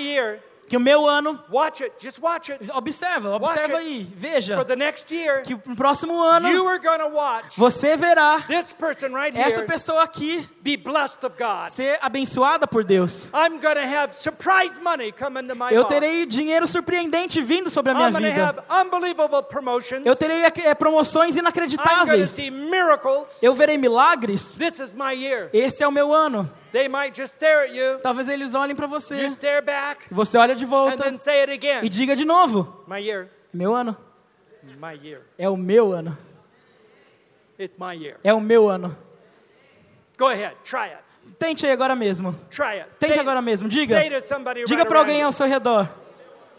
[0.68, 2.70] que o meu ano, watch it, just watch it.
[2.72, 3.86] observa, Watch observa it.
[3.86, 8.42] aí, veja, For the next year, que no próximo ano you are watch você verá
[8.46, 11.68] this person right essa here pessoa aqui be blessed of God.
[11.70, 13.30] ser abençoada por Deus.
[13.34, 18.08] I'm have surprise money come into my Eu terei dinheiro surpreendente vindo sobre a minha
[18.08, 18.42] I'm vida.
[18.42, 20.04] have unbelievable promotions.
[20.04, 22.30] Eu terei eh, promoções I'm inacreditáveis.
[22.30, 23.28] see miracles.
[23.42, 24.56] Eu verei milagres.
[24.56, 25.50] This is my year.
[25.52, 26.50] Esse é o meu ano.
[26.74, 28.00] They might just stare at you.
[28.02, 29.28] Talvez eles olhem para You você.
[29.30, 32.82] stare back E você olha de and volta then say it e diga de novo:
[32.88, 33.28] My year.
[33.52, 33.96] Meu ano.
[34.80, 35.20] My year.
[35.38, 36.18] É o meu ano.
[37.56, 38.16] It's my year.
[38.24, 38.96] É o meu ano.
[40.18, 40.56] Go ahead.
[40.64, 41.04] Try it.
[41.38, 42.32] Tente agora mesmo.
[42.50, 42.90] Try it.
[42.98, 43.68] Tente Say- agora mesmo.
[43.68, 44.00] Diga.
[44.00, 45.88] Say to somebody Diga right para alguém ao seu redor.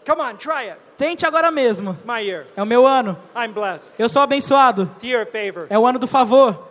[0.06, 0.78] Come on, try it.
[0.96, 1.94] Tente agora mesmo.
[2.06, 2.46] My year.
[2.56, 3.18] É o meu ano.
[3.36, 3.92] I'm blessed.
[3.98, 4.84] Eu sou abençoado.
[4.94, 5.66] It's your favor.
[5.68, 6.65] É o ano do favor.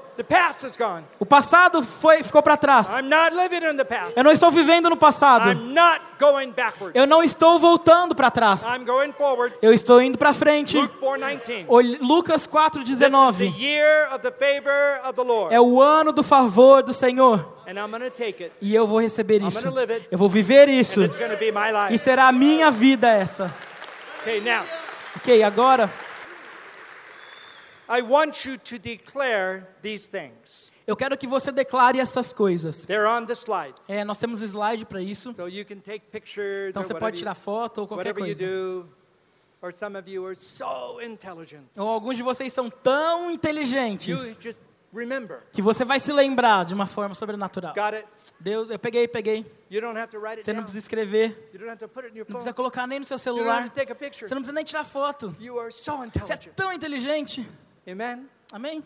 [1.19, 2.87] O passado foi, ficou para trás.
[2.89, 4.13] I'm not living in the past.
[4.15, 5.49] Eu não estou vivendo no passado.
[6.93, 8.61] Eu não estou voltando para trás.
[9.61, 10.77] Eu estou indo para frente.
[10.77, 11.65] Luke 4:19.
[11.67, 13.51] Ol- Lucas This is 4:19.
[13.51, 15.53] the year of the favor of the Lord.
[15.53, 17.53] É o ano do favor do Senhor.
[17.67, 18.51] And I'm going to take it.
[18.61, 19.67] E eu vou receber isso.
[20.11, 21.01] Eu vou viver isso.
[21.91, 23.53] E será a minha vida essa.
[25.17, 25.89] Ok, agora
[27.89, 30.71] I want you to declare these things.
[30.87, 32.85] eu quero que você declare essas coisas.
[32.85, 33.89] They're on the slides.
[33.89, 35.33] É, nós temos slide para isso.
[35.35, 38.45] So you can take pictures Então or você pode tirar foto ou qualquer coisa.
[38.45, 38.87] do.
[39.61, 41.65] Or some of you are so intelligent.
[41.77, 44.59] Ou alguns de vocês são tão You inteligentes just
[44.93, 45.39] remember.
[45.51, 47.73] que você vai se lembrar de uma forma sobrenatural.
[47.73, 48.07] Got it?
[48.39, 49.45] Deus, eu peguei, peguei.
[49.71, 52.05] You don't have to write it Você não precisa escrever, You don't have to put
[52.05, 53.61] it in your não precisa colocar nem no seu You don't celular.
[53.61, 54.27] have to take a picture.
[54.27, 55.35] Você não precisa nem tirar foto.
[55.39, 57.47] You are so Você é tão inteligente.
[57.87, 58.27] Amen?
[58.51, 58.83] Amém?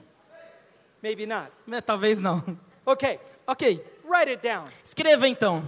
[1.01, 1.49] Maybe not.
[1.71, 2.43] É, Talvez não.
[2.85, 4.65] Okay, Ok, write it down.
[4.83, 5.63] escreva então.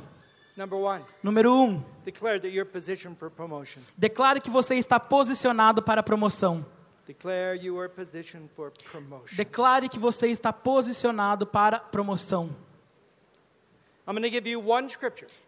[0.57, 3.81] Number one, Número um, declare that you're positioned for promotion.
[3.97, 6.65] declare que você está posicionado para a promoção.
[7.07, 9.35] Declare you are positioned for promotion.
[9.35, 12.45] Declare que você está posicionado para promoção.
[12.45, 12.55] I'm going to give you one
[13.67, 13.90] scripture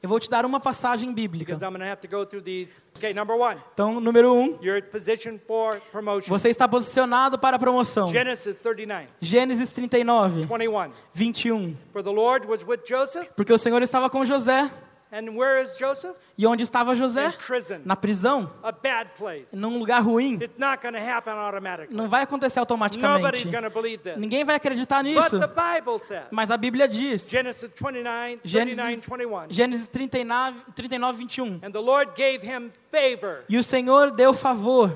[0.02, 1.54] Eu vou te dar uma passagem bíblica.
[1.54, 2.84] because I'm going to have to go through these.
[2.98, 6.30] Okay, number one, Então, número um, you're positioned for promotion.
[6.30, 8.08] você está posicionado para a promoção.
[8.08, 10.92] Genesis 39, Gênesis 39, 21.
[11.14, 11.76] 21.
[11.92, 14.70] For the Lord was with Joseph, Porque o Senhor estava com José.
[15.14, 16.16] And where is Joseph?
[16.38, 17.32] E onde estava In José?
[17.38, 19.56] prison, Na prisão, a bad place.
[19.56, 20.40] num lugar ruim.
[20.42, 21.96] It's not going to happen automatically.
[21.96, 23.52] Não vai acontecer Nobody's automaticamente.
[23.52, 24.18] going to believe this.
[24.18, 25.40] Ninguém vai acreditar But nisso.
[25.40, 29.48] the Bible says, Mas a Bíblia diz, Genesis 29, 39, Gênesis, 21.
[29.50, 31.60] Gênesis 39, 39, 21.
[31.64, 34.92] And the Lord gave him favor E o Senhor deu favor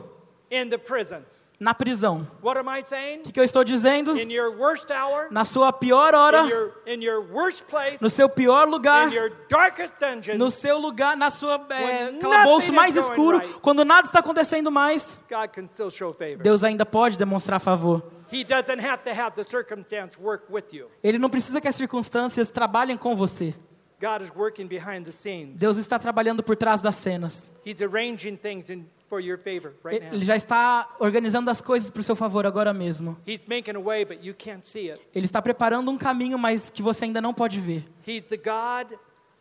[0.49, 1.23] in the prison.
[1.59, 2.27] Na prisão.
[2.41, 3.19] What am I saying?
[3.19, 4.17] O que, que eu estou dizendo?
[4.17, 8.09] In your worst hour, Na sua pior hora, in your, in your worst place, no
[8.09, 12.71] seu pior lugar, in your darkest dungeon, no seu lugar, na sua é, When calabouço
[12.71, 13.53] mais escuro, right.
[13.61, 16.43] quando nada está acontecendo mais, God can still show favor.
[16.43, 18.03] Deus ainda pode demonstrar favor.
[18.31, 20.87] He doesn't have to have the circumstance work with you.
[21.03, 23.55] Ele não precisa que as circunstâncias trabalhem com você.
[23.99, 25.55] God is working behind the scenes.
[25.57, 27.51] Deus está trabalhando por trás das cenas.
[27.65, 32.01] He's arranging things in, for your favor right Ele já está organizando as coisas para
[32.01, 33.17] o seu favor agora mesmo.
[33.25, 35.01] He's making a way, but you can't see it.
[35.13, 37.85] Ele está preparando um caminho, mas que você ainda não pode ver.
[38.07, 38.97] He's the God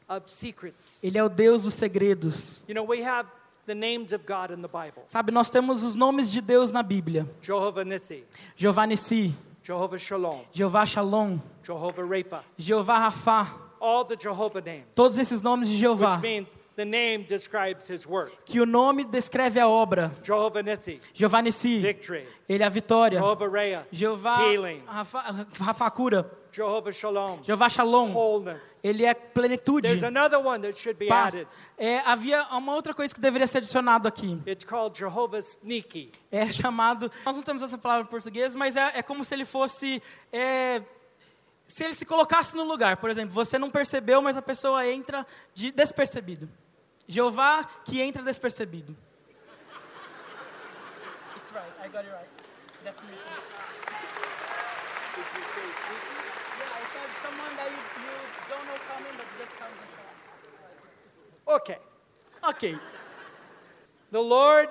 [0.08, 1.02] of secrets.
[1.02, 2.62] Ele é o Deus dos segredos.
[2.68, 3.28] You know, we have
[3.66, 5.02] the names of God in the Bible.
[5.08, 7.28] Sabe, nós temos os nomes de Deus na Bíblia.
[7.42, 8.24] Jehovah Nissi,
[8.56, 13.48] Jeová Nissi, Jehovah Shalom, Jeová Shalom, Rapha, Jeová Rafá.
[13.80, 16.12] all the Jehovah names, Todos esses nomes de Jeová.
[16.12, 18.32] which means the name describes his work.
[18.44, 20.12] Que o nome descreve a obra.
[20.22, 22.28] Jehovah Nissi, Jeová Nissi, victory.
[22.48, 23.18] ele é a vitória.
[23.18, 24.82] Jehovah Rea, Jeová Healing.
[24.86, 26.30] Rafa, Rafa cura.
[26.52, 28.80] Jehovah Shalom, Jeová Shalom, wholeness.
[28.82, 29.82] ele é plenitude.
[29.88, 31.34] There's another one that should be Paz.
[31.34, 31.48] added.
[31.76, 34.40] É, havia uma outra coisa que deveria ser adicionado aqui.
[34.46, 36.12] It's called Jehovah Sneaky.
[36.32, 37.10] É chamado.
[37.26, 40.02] Nós não temos essa palavra em português, mas é, é como se ele fosse.
[40.32, 40.80] é,
[41.66, 45.26] Se ele se colocasse no lugar, por exemplo, você não percebeu, mas a pessoa entra
[45.52, 46.48] de despercebido.
[47.08, 48.96] Jeová que entra despercebido.
[51.36, 51.72] It's right.
[51.82, 52.28] I got it right.
[52.84, 53.16] Definition.
[56.58, 58.12] Yeah, I said someone that you, you
[58.48, 59.74] don't know coming, but just comes
[61.48, 61.78] Okay.
[62.42, 62.78] Ok.
[64.10, 64.68] The Lord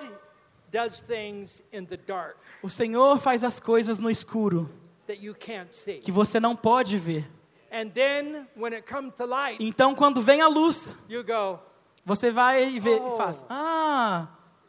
[0.70, 4.68] does things in the dark O Senhor faz as coisas no escuro,
[5.06, 5.98] that you can't see.
[6.00, 7.24] que você não pode ver.
[7.70, 11.60] And then when it comes to light, Então, quando vem a luz, you go,
[12.06, 13.14] você vai e vê Oh.
[13.14, 13.44] e faz.
[13.50, 14.28] Ah,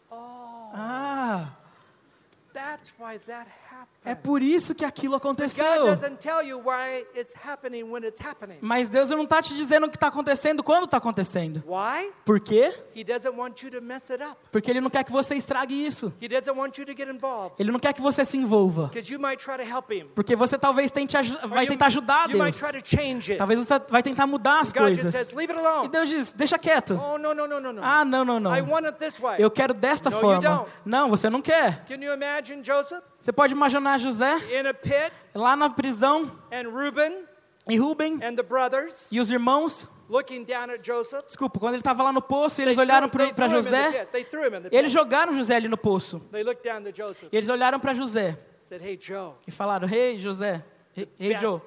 [0.10, 1.46] oh, ah.
[2.52, 3.48] that's why that
[4.08, 5.66] É por isso que aquilo aconteceu.
[8.62, 11.62] Mas Deus não está te dizendo o que está acontecendo quando está acontecendo.
[12.24, 12.74] Por quê?
[14.50, 16.14] Porque Ele não quer que você estrague isso.
[17.60, 18.90] Ele não quer que você se envolva.
[20.16, 22.62] Porque você talvez tente vai tentar ajudar Deus.
[23.38, 25.14] Talvez você vai tentar mudar as coisas.
[25.14, 25.88] E.
[25.90, 26.98] Deus diz, deixa quieto.
[26.98, 27.18] Oh.
[27.84, 28.52] Ah, não, não, não.
[29.38, 30.66] Eu quero desta forma.
[30.86, 31.86] Não, você não quer.
[31.86, 34.38] Can you imagine Joseph Você pode imaginar José
[34.82, 37.26] pit lá na prisão and Reuben
[37.68, 37.78] e
[38.38, 39.90] the brothers e os irmãos.
[40.08, 41.26] looking down at Joseph?
[41.26, 44.08] Desculpa, quando ele estava lá no poço, eles olharam para José.
[44.72, 46.26] Eles jogaram José ali no poço.
[46.96, 47.28] Joseph.
[47.30, 50.64] E eles olharam para José Said, "Hey Joe, e falaram: Ei, José.
[50.96, 51.62] Ei, best- Joe.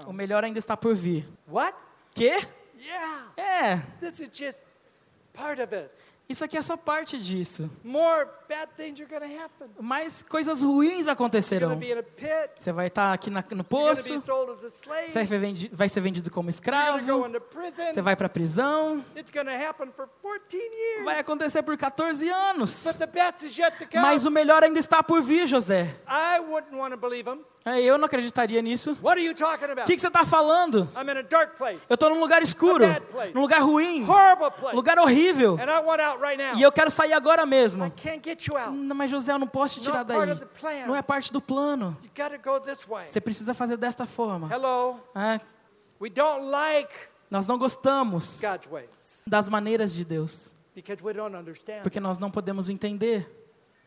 [0.00, 1.24] O come." melhor ainda está por vir.
[1.48, 1.76] What?
[2.12, 2.32] Quê?
[2.76, 4.60] Yeah, É, this is just
[5.32, 5.92] part of it.
[6.30, 7.68] Isso aqui é só parte disso.
[9.80, 11.70] Mas coisas ruins acontecerão.
[12.58, 15.26] Você vai estar aqui na- no poço, você vai
[15.72, 16.98] vai ser vendido como escravo,
[17.94, 19.04] você vai para a prisão.
[19.16, 21.04] It's going to happen for 14 years.
[21.04, 22.82] Vai acontecer por 14 anos.
[24.00, 25.96] Mas o melhor ainda está por vir, José.
[27.64, 28.96] É, Eu não acreditaria nisso.
[29.82, 30.88] O que, que você está falando?
[31.88, 32.84] Eu estou num lugar escuro,
[33.34, 34.04] num lugar ruim,
[34.50, 35.58] place, lugar horrível.
[36.56, 37.84] E eu quero sair agora mesmo.
[38.94, 40.16] Mas José, eu não posso te tirar daí.
[40.86, 41.96] Não é parte do plano.
[43.06, 44.48] Você precisa fazer desta forma.
[45.14, 45.40] É,
[47.30, 48.40] nós não gostamos
[49.26, 50.50] das maneiras de Deus,
[51.82, 53.39] porque nós não podemos entender.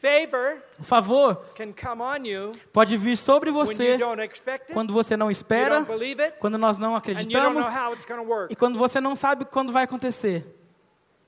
[0.03, 4.63] Favor O favor can come on you pode vir sobre when você you don't expect
[4.65, 7.29] it, quando você não you espera, don't believe it, quando nós não and you don't
[7.29, 8.51] know acreditamos how it's going to work.
[8.51, 10.45] e quando você não sabe quando vai acontecer.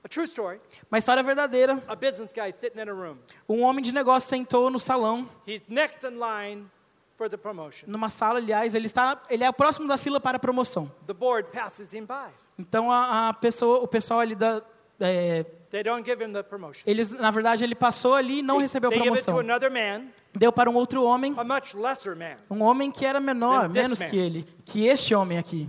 [0.04, 0.60] A true story.
[0.90, 1.82] Uma história verdadeira.
[1.88, 3.16] A business guy sitting in a room.
[3.48, 6.70] Um homem de negócio sentou no salão, He's next in line
[7.16, 7.88] for the promotion.
[7.90, 10.92] numa sala, aliás, ele está, ele é próximo da fila para a promoção.
[11.06, 12.30] The board passes him by.
[12.58, 14.62] Então a, a pessoa, o pessoal ali da,
[15.00, 16.82] é, They don't give him the promotion.
[16.86, 19.42] eles, na verdade, ele passou ali e não recebeu promoção.
[20.34, 21.34] Deu para um outro homem,
[22.50, 25.68] um homem que era menor, menos que ele, que este homem aqui.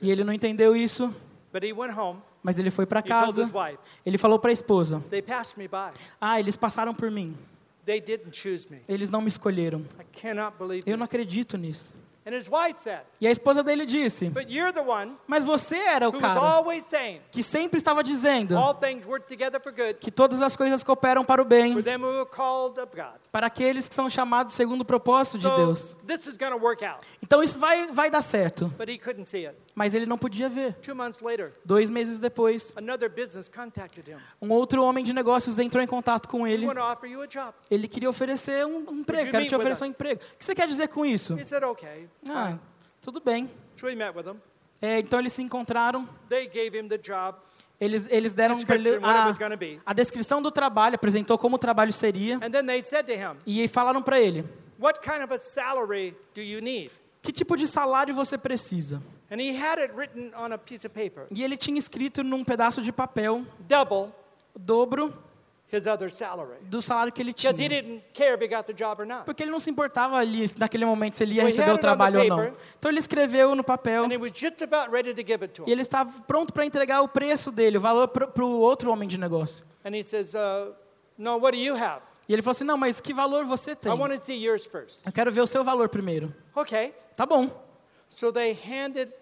[0.00, 1.14] E ele não entendeu isso,
[1.52, 2.20] but he went home.
[2.42, 3.42] mas ele foi para casa.
[3.42, 5.96] his wife, Ele falou para a esposa: "They passed me by.
[6.20, 7.36] Ah, eles passaram por mim.
[7.84, 8.80] They didn't choose me.
[8.88, 9.84] Eles não me escolheram.
[10.86, 11.94] Eu não this." acredito nisso.
[12.28, 15.76] And his wife said, E a esposa dele disse: "But you're the one Mas você
[15.76, 16.62] era o cara
[17.32, 18.54] que sempre estava dizendo
[19.98, 23.18] que todas as coisas cooperam para o for bem, them who are called of God."
[23.32, 25.96] para aqueles que são chamados segundo o propósito de Deus.
[27.22, 28.70] Então isso vai, vai dar certo.
[29.78, 30.76] Mas ele não podia ver.
[31.64, 32.74] Dois meses depois,
[34.42, 36.66] um outro homem de negócios entrou em contato com ele.
[37.70, 40.20] Ele queria oferecer um, um emprego, quero te oferecer um emprego.
[40.34, 41.36] O que você quer dizer com isso?
[42.28, 42.60] Ah, fine."
[43.00, 43.48] tudo bem.
[44.82, 46.08] É, então eles se encontraram,
[47.80, 49.32] eles, eles deram ele it a,
[49.86, 52.40] a descrição do trabalho, apresentou como o trabalho seria,
[53.46, 54.44] e falaram para ele,
[54.80, 56.90] What kind of a salary do you need?
[57.22, 59.00] que tipo de salário você precisa?
[59.30, 62.42] And he had it written on a piece of paper E ele tinha escrito num
[62.44, 64.10] pedaço de papel double
[64.58, 65.12] dobro
[65.70, 66.56] his other salary.
[66.62, 67.82] do salário que ele Because he tinha.
[67.82, 69.24] didn't care if he got the job or not.
[69.26, 72.20] Porque ele não se importava ali, naquele momento, se ele ia So receber o trabalho
[72.20, 72.36] ou não.
[72.38, 72.54] paper.
[72.78, 75.64] Então ele escreveu no papel And he was just about ready to give it to
[75.64, 75.72] e him.
[75.72, 79.18] ele estava pronto para entregar o preço dele, o valor para o outro homem de
[79.18, 79.62] negócio.
[79.84, 80.72] And he says, uh,
[81.18, 82.00] No, what do you have?
[82.26, 83.92] E ele falou assim: Não, mas que valor você tem?
[83.92, 85.04] I want to see yours first.
[85.06, 86.34] Eu quero ver o seu valor primeiro.
[86.56, 86.94] Okay.
[87.14, 87.50] Tá bom.
[88.08, 89.12] So they handed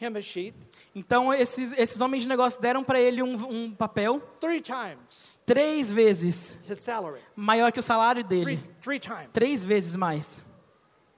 [0.00, 0.54] him a sheet
[0.94, 5.90] Então esses, esses homens de negócio deram para ele um, um papel three times três
[5.90, 7.20] vezes his salary.
[7.36, 8.60] maior que o salário Three, dele.
[8.80, 9.28] three times.
[9.32, 10.44] Três vezes mais.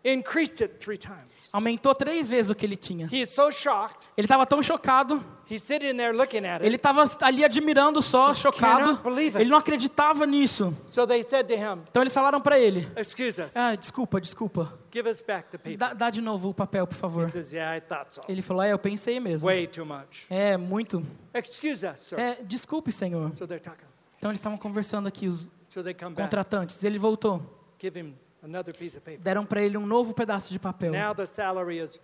[0.04, 1.30] Increased it three times.
[1.52, 3.06] Aumentou três vezes o que ele tinha.
[3.12, 4.08] He is so shocked.
[4.16, 5.22] Ele estava tão chocado.
[5.50, 6.76] He's sitting there looking at Ele it.
[6.76, 8.84] estava ali admirando só, chocado.
[8.84, 9.42] cannot believe it.
[9.42, 10.74] Ele não acreditava nisso.
[10.90, 14.72] So they said to him, Então eles falaram para ele: Excuse us, ah, desculpa, desculpa.
[14.90, 15.76] give us back the paper.
[15.76, 17.26] Dá, dá de novo o papel, por favor.
[17.26, 18.22] He says, Yeah, I thought so.
[18.26, 19.46] Ele falou: é, eu pensei mesmo.
[19.46, 20.24] Way too much.
[20.30, 21.04] É, muito.
[21.34, 22.18] Excuse us, sir.
[22.18, 23.30] É, desculpe, Senhor.
[23.36, 23.84] So they're talking.
[24.16, 26.82] Então eles estavam conversando aqui, os So come back, contratantes.
[26.82, 27.42] Ele voltou.
[27.78, 29.20] give him another piece of paper.
[29.20, 30.92] Deram para ele um novo pedaço de papel.
[30.92, 31.98] Now the salary is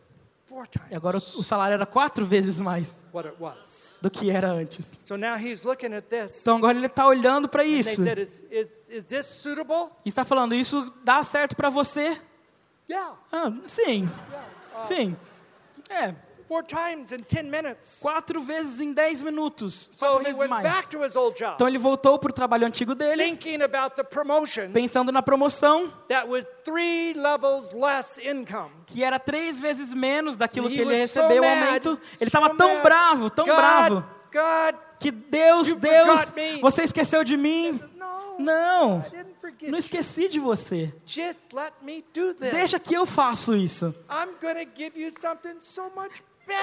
[0.47, 3.05] four E agora o, salário era quatro vezes mais
[4.01, 4.91] do que era antes.
[5.05, 6.41] So now he's looking at this.
[6.41, 8.03] Então agora ele está olhando para isso.
[8.03, 12.19] E está falando: isso dá certo para você?
[13.31, 14.09] Ah, sim,
[14.87, 15.17] sim.
[15.91, 16.15] É,
[16.49, 17.99] Four times in 10 minutes.
[18.01, 19.91] quatro vezes em dez minutos.
[19.93, 20.63] So Quatro vezes went mais.
[20.63, 23.95] back to his old job, Então ele voltou para o trabalho antigo dele, thinking about
[23.97, 28.71] the promotion pensando na promoção, that was three levels less income.
[28.87, 32.01] que era três vezes menos daquilo que ele so recebeu, o aumento.
[32.19, 36.33] Ele so estava tão bravo, tão God, bravo, God, que Deus, Deus,
[36.63, 37.79] você esqueceu de mim.
[38.39, 39.05] Não,
[39.69, 40.95] não esqueci de você.
[42.53, 43.93] Deixa que eu faço isso.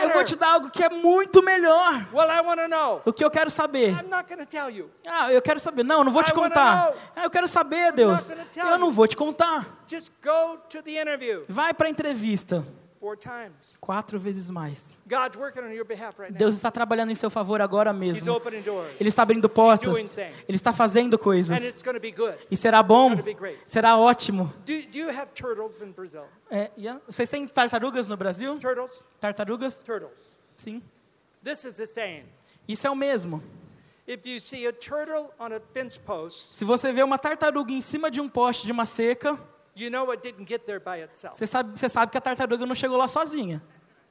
[0.01, 2.07] Eu vou te dar algo que é muito melhor.
[2.13, 3.01] Well, I want to know.
[3.05, 3.89] O que eu quero saber?
[3.89, 4.89] I'm not going to tell you.
[5.05, 5.83] Ah, eu quero saber.
[5.83, 6.93] Não, eu não vou te I contar.
[7.15, 8.29] Ah, eu quero saber, Deus.
[8.55, 9.65] Eu não vou te contar.
[9.88, 12.65] Just go to the interview Vai para a entrevista.
[13.06, 13.78] Four times.
[13.80, 14.97] Quatro vezes mais.
[15.08, 16.39] God's working on your behalf right now.
[16.39, 18.28] Deus está trabalhando em seu favor agora mesmo.
[18.99, 20.18] Ele está abrindo portas.
[20.47, 21.56] Ele está fazendo coisas.
[21.56, 22.36] And it's going to be good.
[22.49, 23.10] E será bom.
[23.10, 23.60] gonna be great.
[23.68, 24.51] Será ótimo.
[24.66, 26.24] Do, do you have turtles in Brazil?
[26.49, 26.99] É, yeah.
[27.08, 28.58] Vocês têm tartarugas no Brasil?
[28.58, 28.91] Turtles?
[29.20, 29.84] Tartarugas?
[29.84, 30.20] Turtles.
[30.58, 30.82] Sim.
[31.43, 32.24] This is the saying.
[32.68, 33.43] Isso é o mesmo.
[34.08, 37.82] If you see a turtle on a fence post, Se você vê uma tartaruga em
[37.82, 39.39] cima de um poste de uma cerca,
[39.76, 41.38] you know it didn't get there by itself.
[41.38, 43.61] você sabe, você sabe que a tartaruga não chegou lá sozinha.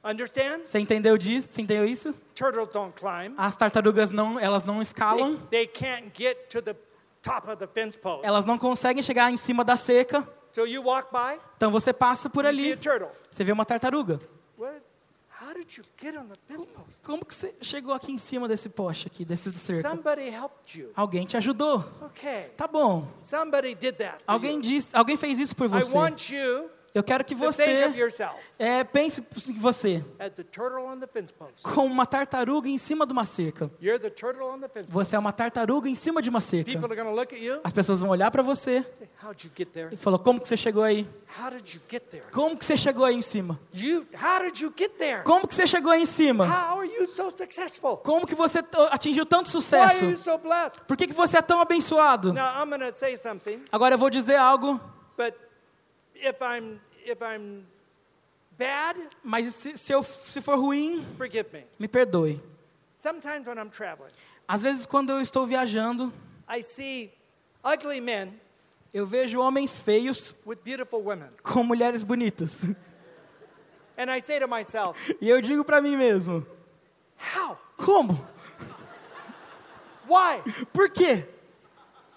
[0.03, 0.65] Understand?
[0.65, 1.49] Você entendeu disso?
[1.51, 2.13] Você entendeu isso?
[2.35, 3.33] Turtles don't climb.
[3.37, 6.75] As tartarugas não, elas não They, escalam, they can't get to the
[7.23, 8.23] top of the fence post.
[8.25, 10.21] elas não conseguem chegar em cima da cerca.
[10.53, 12.77] So you walk by, Então você passa por ali,
[13.31, 14.19] você vê uma tartaruga.
[14.57, 14.81] What?
[15.45, 16.35] How did you get on the?
[17.03, 19.87] Como que você chegou aqui em cima desse poste aqui, desse cerca?
[19.87, 20.89] Somebody helped you.
[20.95, 21.85] Alguém te ajudou.
[22.07, 22.45] Okay.
[22.57, 23.07] Tá bom.
[23.21, 24.23] Somebody did that.
[24.25, 25.95] Alguém disse, alguém fez isso por I você.
[25.95, 27.93] want you Eu quero que você
[28.57, 30.01] é, pense em você
[31.61, 33.69] como uma tartaruga em cima de uma cerca.
[34.87, 36.71] Você é uma tartaruga em cima de uma cerca.
[37.65, 38.85] As pessoas vão olhar para você
[39.91, 41.05] e falar: Como que você chegou aí?
[42.31, 43.59] Como que você chegou aí em cima?
[45.25, 46.47] Como que você chegou aí em cima?
[48.05, 50.05] Como que você atingiu tanto sucesso?
[50.87, 52.33] Por que, que você é tão abençoado?
[53.69, 54.79] Agora eu vou dizer algo,
[55.17, 55.44] but
[56.25, 57.65] if I'm if I'm
[58.57, 61.63] bad, mas se, se, eu, se for ruim, forgive me.
[61.79, 62.41] me perdoe.
[62.99, 64.11] Sometimes when I'm traveling,
[64.47, 66.11] Às vezes, quando eu estou viajando,
[66.47, 67.11] I see
[67.63, 68.39] ugly men
[68.93, 72.63] eu vejo homens feios with beautiful women, com mulheres bonitas.
[73.97, 76.45] and I say to myself, E eu digo para mim mesmo:
[77.17, 77.57] "How?
[77.77, 78.13] Como?
[80.07, 80.41] Why?"
[80.73, 81.27] Por quê?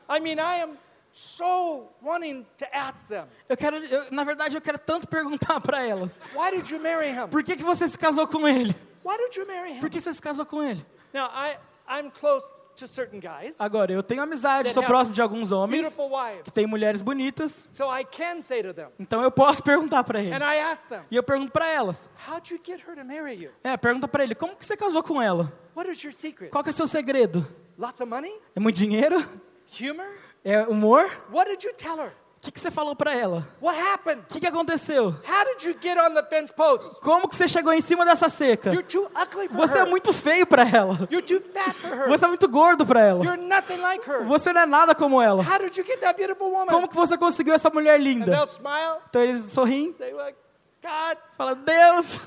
[0.09, 0.79] I mean, I am
[1.19, 5.85] so wanting to ask them, Eu quero, eu- na verdade, eu quero tanto perguntar para
[5.85, 7.29] elas: "Why did you marry him?
[7.29, 8.75] Por que, que você se casou com ele?
[9.05, 10.85] Why did you marry him?" Por que você se casou com ele?
[11.13, 11.57] Now, I
[11.91, 12.47] I'm close
[12.77, 16.53] to certain guys, Agora, eu tenho amizade, sou próximo de alguns homens beautiful wives, que
[16.53, 20.33] têm mulheres bonitas, so I can say to them, então eu posso perguntar para ele.
[20.33, 22.09] and I ask them, E eu pergunto para elas.
[22.29, 23.51] "How'd you get her to marry you?
[23.65, 25.53] É, pergunta para ele: Como que você casou com ela?
[25.77, 26.51] What is your secret?
[26.51, 27.45] Qual que é seu segredo?
[27.77, 28.33] Lots of money?
[28.55, 29.17] É muito dinheiro?
[29.81, 30.07] Humor?
[30.45, 31.11] É humor?
[31.33, 32.13] What did you tell her?
[32.39, 33.47] O que, que você falou para ela?
[33.61, 33.69] O
[34.29, 35.13] que, que aconteceu?
[37.03, 40.97] Como que você chegou em cima dessa for Você é muito feio para ela.
[42.07, 43.25] Você é muito gordo para ela.
[44.27, 45.45] Você não é nada como ela.
[46.69, 48.49] Como que você conseguiu essa mulher linda?
[49.11, 49.95] Então eles sorriem,
[51.37, 52.21] falam: Deus,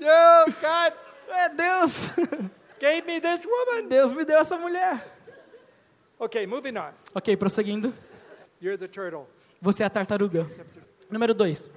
[0.00, 0.92] God
[1.28, 2.12] é Deus,
[2.80, 3.88] gave me this woman.
[3.88, 5.13] Deus me deu essa mulher.
[6.18, 6.92] Okay, moving on.
[7.14, 7.92] Ok, prosseguindo.
[8.60, 9.26] You're the turtle.
[9.60, 10.46] Você é a tartaruga.
[11.10, 11.68] Número dois.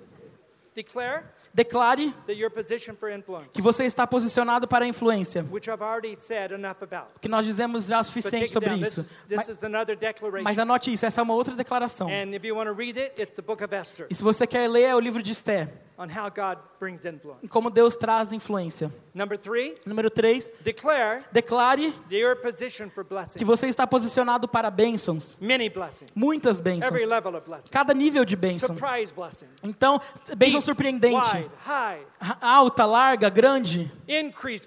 [0.75, 1.23] Declare
[1.53, 5.43] Declare that your position for influence, que você está posicionado para a influência.
[5.49, 7.07] which I've already said enough about.
[7.19, 8.79] Que nós dizemos já o take suficiente sobre down.
[8.81, 9.01] This, isso.
[9.01, 10.43] is- this Mas, is another declaration.
[10.43, 12.07] mas anote isso, essa é uma outra declaração.
[12.09, 14.05] And if you want to read it, it's the book of Esther.
[14.07, 15.67] E se você quer ler, é o livro de Esther.
[15.98, 17.48] On how God brings influence.
[17.50, 18.93] como Deus traz influência.
[19.14, 23.04] Number three, Número 3, declare declare your position for
[23.36, 27.70] que você está posicionado para bênçãos, Many blessings, muitas bênçãos, every level of blessing.
[27.72, 28.76] cada nível de bênção.
[28.76, 29.48] Surprise blessing.
[29.64, 30.00] Então,
[30.36, 32.02] bênção Deep, surpreendente, Wide, high,
[32.41, 33.91] alta, larga, grande,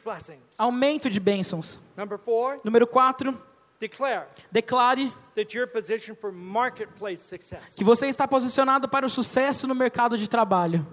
[0.02, 0.58] blessings.
[0.58, 1.80] aumento de bênçãos.
[1.96, 3.40] Number four, Número 4,
[3.78, 7.76] declare declare that your position for marketplace success.
[7.76, 10.86] que você está posicionado para o sucesso no mercado de trabalho.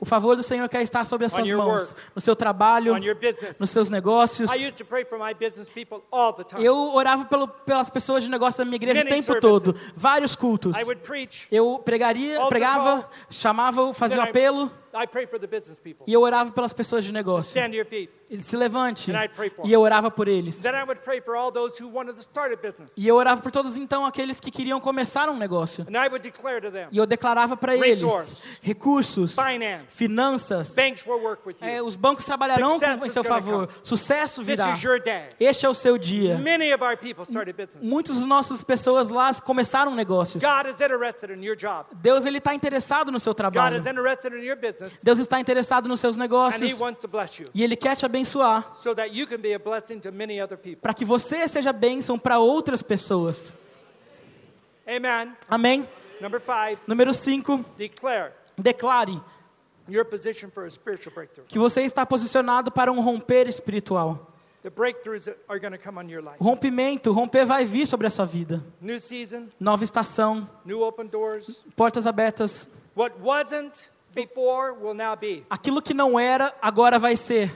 [0.00, 2.94] O favor do Senhor quer estar sobre as suas mãos, no seu trabalho,
[3.58, 4.50] nos seus negócios.
[6.58, 10.76] Eu orava pelo, pelas pessoas de negócio da minha igreja o tempo todo, vários cultos.
[11.50, 14.70] Eu pregaria, pregava, chamava, fazia I- apelo
[16.06, 17.60] e eu orava pelas pessoas de negócio.
[18.30, 19.12] Ele se levante
[19.64, 20.58] e eu orava por eles.
[20.62, 22.53] Then I would pray for all those who wanted to start a business.
[22.96, 25.86] E eu orava por todos então aqueles que queriam começar um negócio.
[26.90, 28.02] E eu declarava para eles
[28.62, 29.36] recursos,
[29.88, 30.74] finanças.
[31.60, 33.68] É, os bancos trabalharão em seu favor.
[33.82, 34.74] Sucesso virá.
[35.38, 36.40] Este é o seu dia.
[37.82, 40.42] Muitas das nossas pessoas lá começaram negócios.
[41.94, 43.82] Deus ele está interessado no seu trabalho.
[45.02, 46.78] Deus está interessado nos seus negócios
[47.54, 48.70] e ele quer te abençoar
[50.80, 53.56] para que você seja bênção para outras pessoas.
[54.86, 55.34] Amen.
[55.48, 55.88] Amém?
[56.20, 59.20] Number five, Número 5, declare declare
[59.88, 61.46] your position for a spiritual breakthrough.
[61.46, 64.30] que você está posicionado para um romper espiritual.
[64.62, 66.36] The breakthroughs are going to come on your life.
[66.38, 68.64] O rompimento, romper vai vir sobre a sua vida.
[68.80, 71.64] New season, Nova estação, new open doors.
[71.76, 72.66] portas abertas.
[72.94, 75.44] What wasn't before will now be.
[75.50, 77.52] Aquilo que não era, agora vai ser.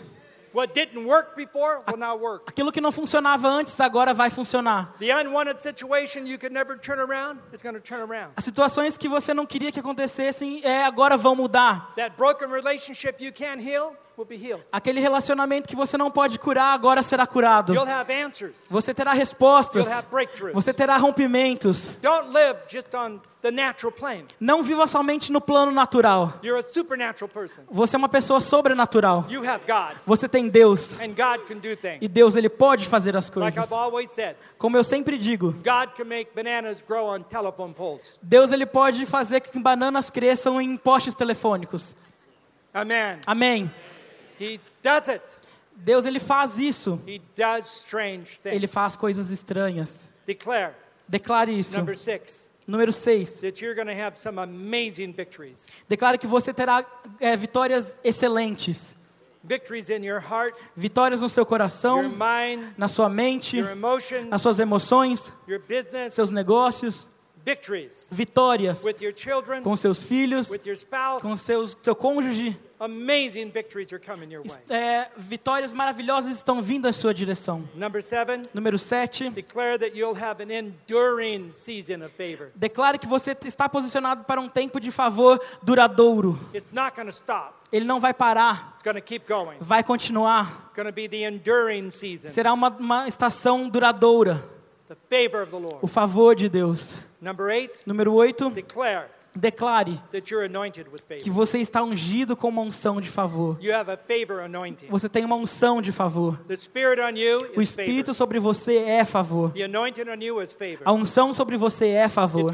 [0.53, 2.45] What didn't work before will now work.
[2.47, 4.95] Aquilo que não funcionava antes, agora vai funcionar.
[4.99, 8.33] The unwanted situation you could never turn around is going to turn around.
[8.37, 11.93] As situações que você não queria que acontecessem, é, agora vão mudar.
[11.97, 13.97] That broken relationship you can't heal.
[14.73, 17.75] Aquele relacionamento que você não pode curar, agora será curado.
[17.75, 18.55] You'll have answers.
[18.71, 19.89] Você terá respostas.
[20.53, 21.97] Você terá rompimentos.
[22.01, 24.25] Don't live just on the natural plane.
[24.41, 26.35] Não viva somente no plano natural.
[26.43, 27.63] You're a supernatural person.
[27.71, 29.25] Você é uma pessoa sobrenatural.
[30.07, 30.99] Você tem Deus.
[31.01, 31.99] and God can do things.
[32.01, 33.65] E Deus, ele pode fazer as Like coisas.
[33.65, 38.19] I've always said, Como eu sempre digo, God can make bananas grow on telephone poles.
[38.23, 41.95] Deus ele pode fazer que bananas cresçam em postes telefônicos.
[42.75, 43.19] Amen.
[43.27, 43.71] Amém.
[44.41, 45.23] He does it.
[45.75, 47.01] Deus ele faz isso.
[47.07, 48.55] He does strange things.
[48.55, 50.11] Ele faz coisas estranhas.
[50.27, 50.75] Declare,
[51.09, 51.79] Declare isso.
[51.79, 53.41] number six, Número 6.
[53.41, 55.69] that you're going to have some amazing victories.
[55.89, 56.85] Declare que você terá
[57.21, 58.95] é, vitórias excelentes.
[59.43, 64.29] Victories in your heart, Vitórias no seu your coração, mind, na sua mente, your emotions,
[64.29, 66.13] nas suas emoções, your business.
[66.15, 67.09] seus negócios.
[68.11, 71.23] Vitórias with your children, com seus filhos, with your spouse.
[71.23, 72.57] com seus, seu cônjuge.
[72.81, 74.57] Amazing victories are coming your way.
[74.71, 77.69] É, vitórias maravilhosas estão vindo à sua direção.
[77.75, 79.31] Number seven, Número 7.
[79.31, 82.53] declare that you'll have an enduring season of favor.
[82.55, 86.39] Declare que você está posicionado para um tempo de favor duradouro.
[86.55, 87.55] It's not going to stop.
[87.73, 89.57] Ele não vai parar, It's going to keep going.
[89.61, 90.45] vai continuar.
[90.69, 94.58] It's going to be the enduring season, Será uma, uma estação duradoura.
[95.83, 97.05] O favor de Deus.
[97.87, 98.51] Número 8.
[99.35, 100.01] declare
[101.23, 103.57] que você está ungido com uma unção de favor.
[104.91, 106.41] Você tem uma unção de favor.
[107.57, 107.63] O.
[107.63, 109.53] Espírito sobre você é favor.
[110.85, 112.53] A unção sobre você é favor.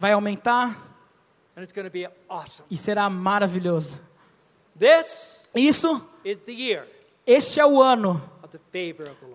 [0.00, 0.76] Vai aumentar
[2.70, 4.00] e será maravilhoso.
[5.54, 6.02] Isso,
[7.26, 8.20] este é o ano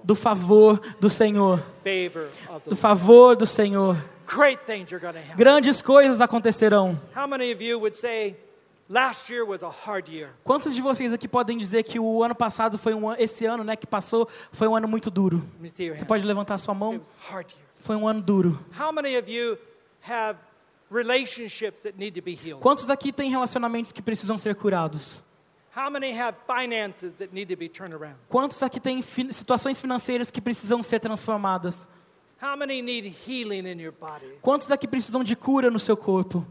[0.04, 1.64] do favor do Senhor.
[2.66, 3.98] Do favor do Senhor.
[5.36, 7.00] Grandes coisas acontecerão.
[10.44, 13.76] Quantos de vocês aqui podem dizer que o ano passado foi um esse ano, né,
[13.76, 15.44] que passou, foi um ano muito duro?
[15.98, 17.02] Você pode levantar sua mão?
[17.80, 18.60] Foi um ano duro.
[22.60, 25.24] Quantos aqui têm relacionamentos que precisam ser curados?
[25.76, 28.16] How many have finances that need to be turned around?
[28.30, 29.02] Quantos aqui têm
[29.32, 31.88] situações financeiras que precisam ser transformadas?
[32.42, 34.38] How many need healing in your body?
[34.42, 36.46] Quantos aqui precisam de cura no seu corpo?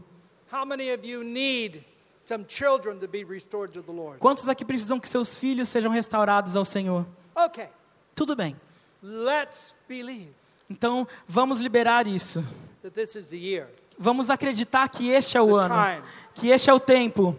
[0.51, 1.83] How many of you need
[2.23, 4.19] some children to be restored to the Lord?
[4.19, 7.05] Quantos aqui precisam que seus filhos sejam restaurados ao Senhor?
[7.35, 7.69] Okay,
[8.15, 8.55] Tudo bem.
[9.01, 10.31] let's believe
[10.69, 12.43] Então, vamos liberar isso.
[12.81, 13.67] that this is the year,
[13.97, 16.03] Vamos acreditar que este é o the ano, time,
[16.33, 17.37] que este é o tempo,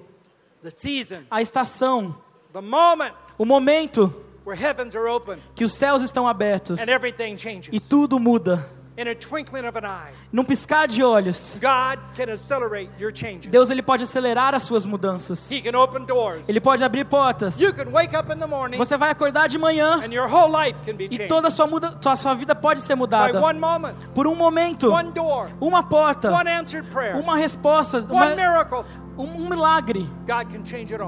[1.30, 2.16] a estação,
[2.52, 7.36] the moment o momento where heavens are open que os céus estão abertos and everything
[7.36, 7.70] changes.
[7.72, 8.64] e tudo muda.
[8.96, 13.50] In a twinkling of an eye, num piscar de olhos, God can accelerate your changes.
[13.50, 15.50] Deus ele pode acelerar as suas mudanças.
[15.50, 16.48] He can open doors.
[16.48, 17.58] Ele pode abrir portas.
[17.58, 20.48] You can wake up in the morning Você vai acordar de manhã and your whole
[20.48, 23.40] life can be e toda a sua, muda, sua, sua vida pode ser by mudada
[23.40, 28.12] one moment, por um momento, one door, uma porta, one answered prayer, uma resposta, one
[28.12, 28.84] uma, miracle.
[29.16, 30.08] Um, milagre.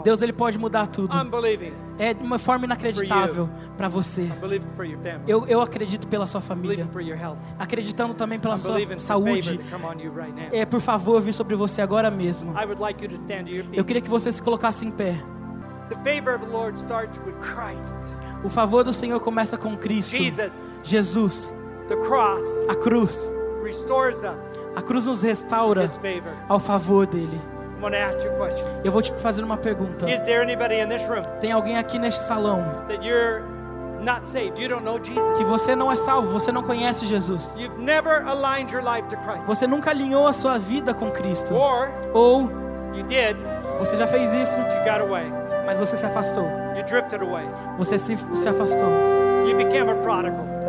[0.02, 1.14] Deus ele pode mudar tudo.
[1.98, 4.28] É de uma forma inacreditável para você.
[5.26, 6.88] Eu, eu acredito pela sua família,
[7.59, 9.61] acreditando também pela sua saúde.
[10.52, 12.54] É, por favor, vir sobre você agora mesmo.
[13.72, 15.20] Eu queria que você se colocasse em pé.
[15.88, 18.16] The favor of the Lord starts with Christ.
[18.42, 20.16] O favor do Senhor começa com Cristo.
[20.16, 21.54] Jesus, Jesus,
[21.88, 23.30] the cross, a cruz.
[23.62, 25.88] restores us A cruz nos restaura
[26.48, 27.40] ao favor dele.
[28.85, 30.07] Eu vou te fazer uma pergunta.
[31.41, 32.64] Tem alguém aqui neste salão
[35.37, 37.55] que você não é salvo, você não conhece Jesus.
[39.47, 41.55] Você nunca alinhou a sua vida com Cristo.
[42.12, 42.51] Ou
[43.79, 44.59] você já fez isso,
[45.66, 46.45] mas você se afastou.
[46.77, 47.45] You drifted away.
[47.79, 48.89] Você se, se afastou.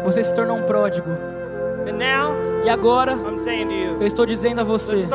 [0.03, 1.09] Você se tornou um pródigo.
[2.65, 3.13] E agora,
[3.99, 5.07] eu estou dizendo a você: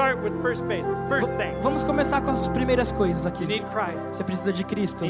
[1.60, 3.44] vamos começar com as primeiras coisas aqui.
[4.12, 5.04] Você precisa de Cristo.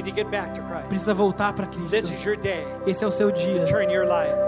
[0.89, 1.91] Precisa voltar para Cristo.
[2.87, 3.65] Esse é o seu dia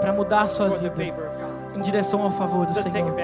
[0.01, 0.93] para mudar a sua vida
[1.75, 3.15] em direção ao favor do Senhor.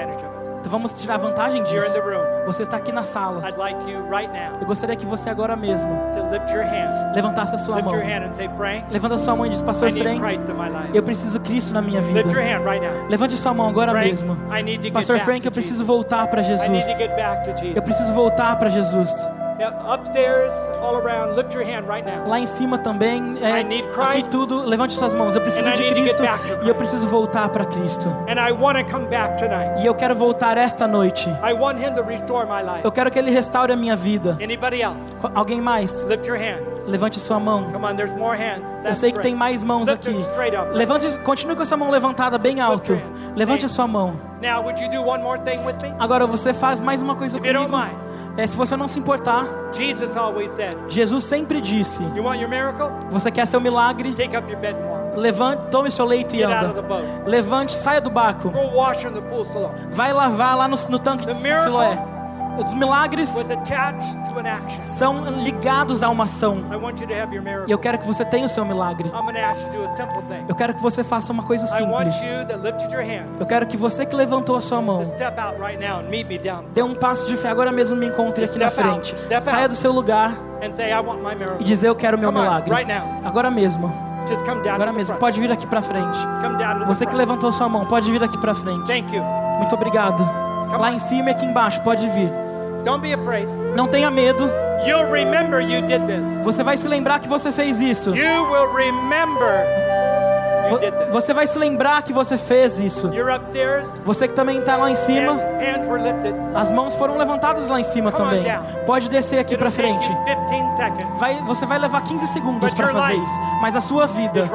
[0.72, 2.02] Vamos tirar vantagem You're in the disso.
[2.02, 2.46] room.
[2.46, 3.48] Você está aqui na sala.
[3.48, 5.92] I'd like you right now Eu gostaria que você agora mesmo
[7.14, 7.94] levantasse a sua mão.
[7.94, 10.22] your hand and say, Frank, Levanta a sua mão e diz: Pastor Frank,
[10.94, 12.22] eu preciso Cristo na minha vida.
[12.22, 13.08] Lift your hand right now.
[13.10, 14.38] Levante sua mão agora mesmo.
[14.94, 16.86] Pastor Frank, eu preciso voltar para Jesus.
[17.76, 19.12] Eu preciso voltar para Jesus.
[19.62, 20.52] Yeah, upstairs,
[20.82, 22.28] all around, lift your hand right now.
[22.28, 25.36] Lá em cima também, é, I need aqui tudo, levante suas mãos.
[25.36, 26.24] Eu preciso de Cristo
[26.64, 28.12] e eu preciso voltar para Cristo.
[29.80, 31.30] E eu quero voltar esta noite.
[32.84, 34.36] Eu quero que Ele restaure a minha vida.
[35.36, 36.02] Alguém mais?
[36.06, 36.88] Lift your hands.
[36.88, 37.72] Levante sua mão.
[37.72, 38.76] Come on, there's more hands.
[38.84, 40.18] Eu sei que tem mais mãos aqui.
[40.74, 43.00] Levante, continue com essa mão levantada bem alto.
[43.36, 44.16] Levante a sua mão.
[44.42, 45.94] Now, would you do one more thing with me?
[46.00, 48.01] Agora você faz mais uma coisa comigo.
[48.38, 52.50] É, se você não se importar, Jesus always said, Jesus sempre disse: You want your
[52.50, 52.90] miracle?
[53.12, 54.14] Você quer seu milagre?
[54.14, 54.76] Take up your bed.
[55.16, 56.88] Levante, tome seu leito e Get out of the anda.
[56.88, 57.30] boat.
[57.30, 58.50] Levante, saia do barco.
[58.50, 59.46] Go wash in the pool.
[59.92, 62.21] Vai lavar lá no, no tanque de The miracle Siloé.
[62.58, 63.34] Os milagres
[64.98, 66.64] são ligados a uma ação.
[67.68, 69.10] E eu quero que você tenha o seu milagre.
[69.14, 70.46] A.
[70.48, 72.16] Eu quero que você faça uma coisa simples.
[73.40, 75.02] Eu quero que você que levantou a sua mão
[76.74, 77.50] dê um passo de fé.
[77.50, 79.16] Agora mesmo me encontre aqui na frente.
[79.42, 80.34] Saia do seu lugar
[81.60, 82.70] e dizer eu quero o meu milagre.
[83.24, 83.92] Agora mesmo.
[84.76, 85.16] Agora mesmo.
[85.18, 86.18] Pode vir aqui pra frente.
[86.88, 88.86] Você que levantou sua mão, pode vir aqui pra frente.
[89.60, 90.51] Muito obrigado.
[90.78, 92.30] Lá em cima e aqui embaixo, pode vir.
[92.84, 93.48] Don't be afraid.
[93.76, 94.50] Não tenha medo.
[94.86, 96.44] You'll remember you did this.
[96.44, 98.16] Você vai se lembrar que você fez isso.
[98.16, 99.91] You will remember
[101.12, 103.12] Você vai se lembrar que você fez isso.
[104.06, 105.38] Você que também está lá em cima,
[106.56, 108.44] as mãos foram levantadas lá em cima também.
[108.86, 110.10] Pode descer aqui take frente.
[110.10, 110.18] you
[110.48, 111.20] 15 seconds.
[111.20, 113.40] Vai, você vai levar 15 segundos para fazer isso.
[113.62, 114.50] Mas a sua vida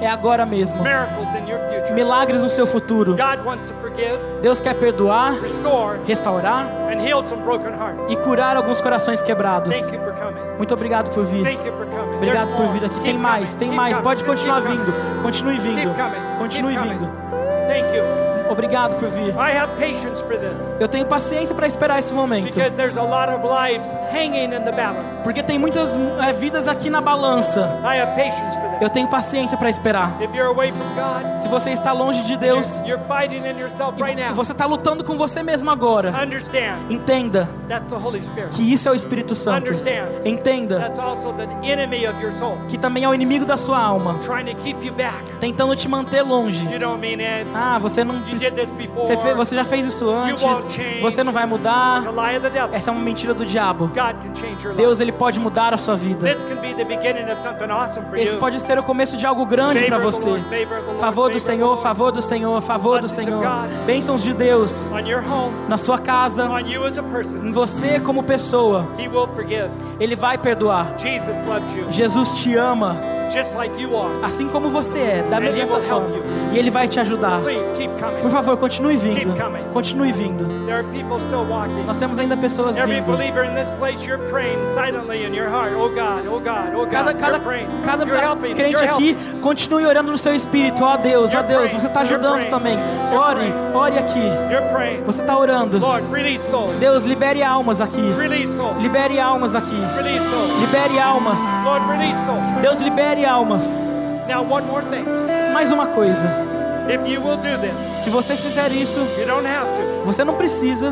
[0.00, 0.82] é agora mesmo.
[1.94, 3.16] Milagres no seu futuro.
[4.42, 5.34] Deus quer perdoar,
[6.06, 6.66] restaurar
[8.08, 9.74] e curar alguns corações quebrados.
[10.56, 11.46] Muito obrigado por vir.
[12.20, 13.00] Obrigado por vir aqui.
[13.00, 13.98] Tem mais, tem mais.
[13.98, 15.22] Pode continuar vindo.
[15.22, 15.94] Continue vindo.
[16.38, 17.10] Continue vindo.
[18.50, 19.32] Obrigado por vir.
[20.80, 22.58] Eu tenho paciência para esperar esse momento.
[25.22, 27.78] Porque tem muitas é, vidas aqui na balança.
[28.80, 30.16] Eu tenho paciência para esperar.
[31.42, 36.14] Se você está longe de Deus, e você está lutando com você mesmo agora.
[36.88, 37.48] Entenda
[38.50, 39.72] que isso é o Espírito Santo.
[40.24, 40.92] Entenda
[42.68, 44.16] que também é o inimigo da sua alma,
[45.38, 46.66] tentando te manter longe.
[47.54, 50.42] Ah, você não você, fez, você já fez isso antes.
[51.02, 52.02] Você não vai mudar.
[52.72, 53.90] Essa é uma mentira do diabo.
[54.76, 56.28] Deus ele pode mudar a sua vida.
[58.16, 60.28] Esse pode ser o começo de algo grande para você.
[61.00, 63.42] Favor do Senhor, favor do Senhor, favor do Senhor.
[63.86, 64.74] Bênçãos de Deus
[65.68, 66.48] na sua casa,
[67.42, 68.86] em você como pessoa.
[69.98, 70.94] Ele vai perdoar.
[71.90, 72.96] Jesus te ama,
[73.30, 74.10] just like you are.
[74.24, 76.08] assim como você é, da mesma forma.
[76.52, 77.40] E Ele vai te ajudar.
[77.40, 78.20] Please keep coming.
[78.22, 79.20] Por favor, continue vindo.
[79.20, 79.62] Keep coming.
[79.72, 80.44] Continue vindo.
[80.66, 81.84] There are people still walking.
[81.86, 83.12] Nós temos ainda pessoas Every vindo.
[83.12, 85.72] believer in this place, you're praying silently in your heart.
[85.74, 85.90] Oh
[86.28, 86.42] oh
[86.74, 86.86] oh.
[86.86, 87.38] Cada, cada,
[87.84, 88.06] cada
[88.54, 90.82] crente aqui, continue orando no seu espírito.
[90.82, 92.76] Ó Deus, ó You're Deus, você está ajudando também.
[93.12, 94.20] Ore, ore aqui.
[95.06, 95.80] Você está orando.
[96.78, 98.02] Deus, libere almas aqui.
[98.80, 99.80] Libere almas aqui.
[100.60, 101.38] Libere almas.
[101.64, 102.40] Lord, release souls.
[102.62, 103.64] Deus, libere almas.
[104.28, 105.04] Now, one more thing.
[105.52, 106.26] Mais uma coisa.
[106.88, 110.34] If you will do this, Se você fizer isso, you don't have to, você não
[110.34, 110.90] precisa,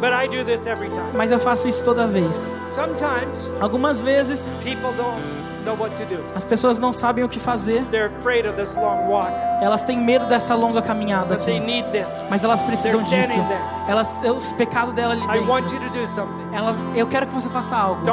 [0.00, 1.10] but I do this every time.
[1.14, 2.52] mas eu faço isso toda vez.
[2.72, 5.20] Sometimes Algumas vezes people don't
[5.64, 6.22] know what to do.
[6.36, 7.82] as pessoas não sabem o que fazer,
[9.62, 12.24] elas têm medo dessa longa caminhada aqui, need this.
[12.28, 13.40] mas elas precisam disso.
[13.88, 15.46] Elas, os pecados dela ali dentro.
[16.52, 18.04] Elas, eu quero que você faça algo.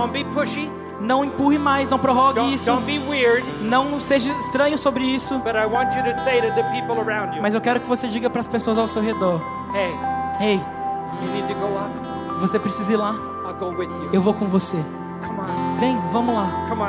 [1.01, 2.65] Não empurre mais, não prorrogue Don't, isso.
[2.65, 3.43] don't be weird.
[3.61, 5.39] Não seja estranho sobre isso.
[5.39, 7.87] But I want you to say to the people around you, Mas eu quero que
[7.87, 9.41] você diga para as pessoas ao seu redor:
[9.73, 9.93] hey,
[10.39, 11.89] Ei, you need to go up.
[12.39, 13.13] você precisa ir lá.
[13.45, 14.09] I'll go with you.
[14.13, 14.77] Eu vou com você.
[15.25, 15.79] Come on.
[15.79, 16.47] Vem, vamos lá.
[16.69, 16.87] Come on.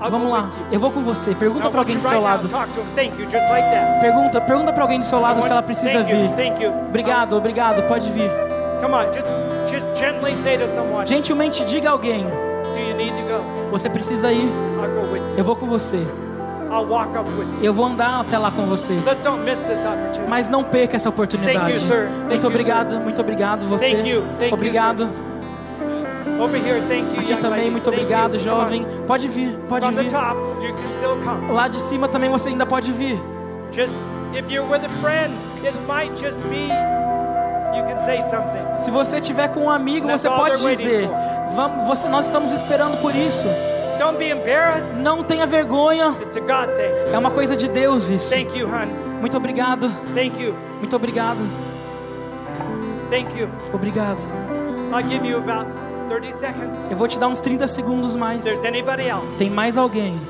[0.00, 0.48] I'll, Vamos lá.
[0.70, 1.34] Eu vou com você.
[1.34, 2.48] Pergunta para alguém do seu lado.
[4.00, 6.30] Pergunta, pergunta para alguém do seu lado se ela precisa vir.
[6.88, 7.82] Obrigado, obrigado.
[7.82, 8.30] Pode vir.
[11.06, 12.24] Gentilmente diga a alguém:
[13.70, 14.48] Você precisa ir.
[15.36, 16.04] Eu vou com você.
[17.62, 18.94] Eu vou andar até lá com você.
[20.28, 21.80] Mas não perca essa oportunidade.
[22.28, 23.90] Muito obrigado, muito obrigado você.
[23.90, 24.22] Thank you.
[24.38, 25.08] Thank you, Obrigado.
[27.18, 28.86] Aqui também, muito obrigado, jovem.
[29.06, 30.10] Pode vir, pode vir.
[31.50, 33.20] Lá de cima também você ainda pode vir.
[33.72, 33.92] Just
[34.34, 36.68] if you're with a friend, it might just be
[38.78, 41.08] Se você tiver com um amigo, você pode dizer.
[41.54, 43.46] Vamos, você, nós estamos esperando por isso.
[43.98, 44.96] Don't be embarrassed.
[44.96, 46.14] Não tenha vergonha.
[47.12, 48.32] É uma coisa de Deus isso.
[48.32, 48.86] Thank you, hon.
[49.20, 49.90] Muito obrigado.
[50.14, 50.54] Thank you.
[50.78, 51.38] Muito obrigado.
[53.10, 53.48] Thank you.
[53.72, 54.18] Obrigado.
[54.92, 55.66] I'll give you about
[56.08, 56.90] 30 seconds.
[56.90, 58.44] Eu vou te dar uns 30 segundos mais.
[59.38, 60.20] Tem mais alguém.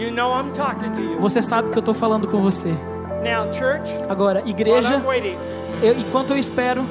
[0.00, 1.20] you know I'm talking to you.
[1.20, 2.74] Você sabe que eu estou falando com você.
[3.22, 5.02] Now, church, Agora, igreja,
[5.82, 6.84] eu- enquanto eu espero,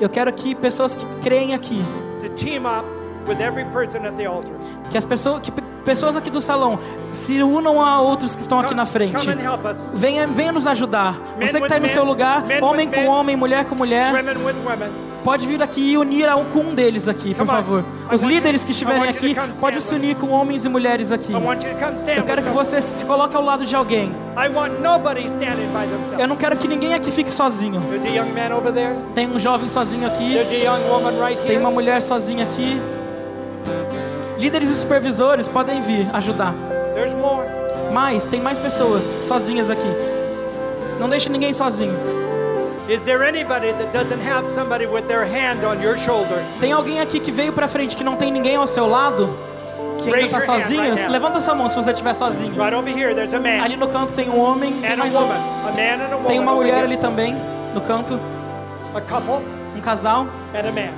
[0.00, 1.82] eu quero que pessoas que creem aqui,
[2.20, 2.86] to team up
[3.28, 4.54] with every person at the altar.
[4.90, 6.78] que as pessoas, que pe- pessoas aqui do salão
[7.10, 9.12] se unam a outros que estão aqui na frente.
[9.94, 11.14] Venha, venha nos ajudar.
[11.14, 14.12] Você que está aí no seu lugar, homem com homem, mulher com mulher.
[15.24, 17.84] Pode vir aqui e unir a um com um deles aqui, por favor.
[18.12, 21.32] Os líderes que estiverem aqui, pode se unir com homens e mulheres aqui.
[22.16, 24.12] Eu quero que você se coloque ao lado de alguém.
[26.18, 27.80] Eu não quero que ninguém aqui fique sozinho.
[29.14, 30.36] Tem um jovem sozinho aqui,
[31.46, 32.80] tem uma mulher sozinha aqui.
[34.38, 36.52] Líderes e supervisores podem vir ajudar.
[37.92, 39.86] Mas tem mais pessoas sozinhas aqui.
[40.98, 41.94] Não deixe ninguém sozinho.
[46.60, 49.34] Tem alguém aqui que veio pra frente que não tem ninguém ao seu lado?
[49.98, 50.94] Que ainda tá hand sozinho?
[50.94, 51.08] right.
[51.08, 52.52] Levanta sua mão se você estiver sozinho.
[52.52, 54.96] Right over here, there's a man Ali no canto tem um homem, tem, and a
[54.96, 55.34] mais woman.
[55.34, 56.28] A man and a woman.
[56.28, 57.34] tem uma mulher ali também,
[57.72, 58.18] no canto,
[58.94, 59.42] A couple
[59.76, 60.90] um casal and a man.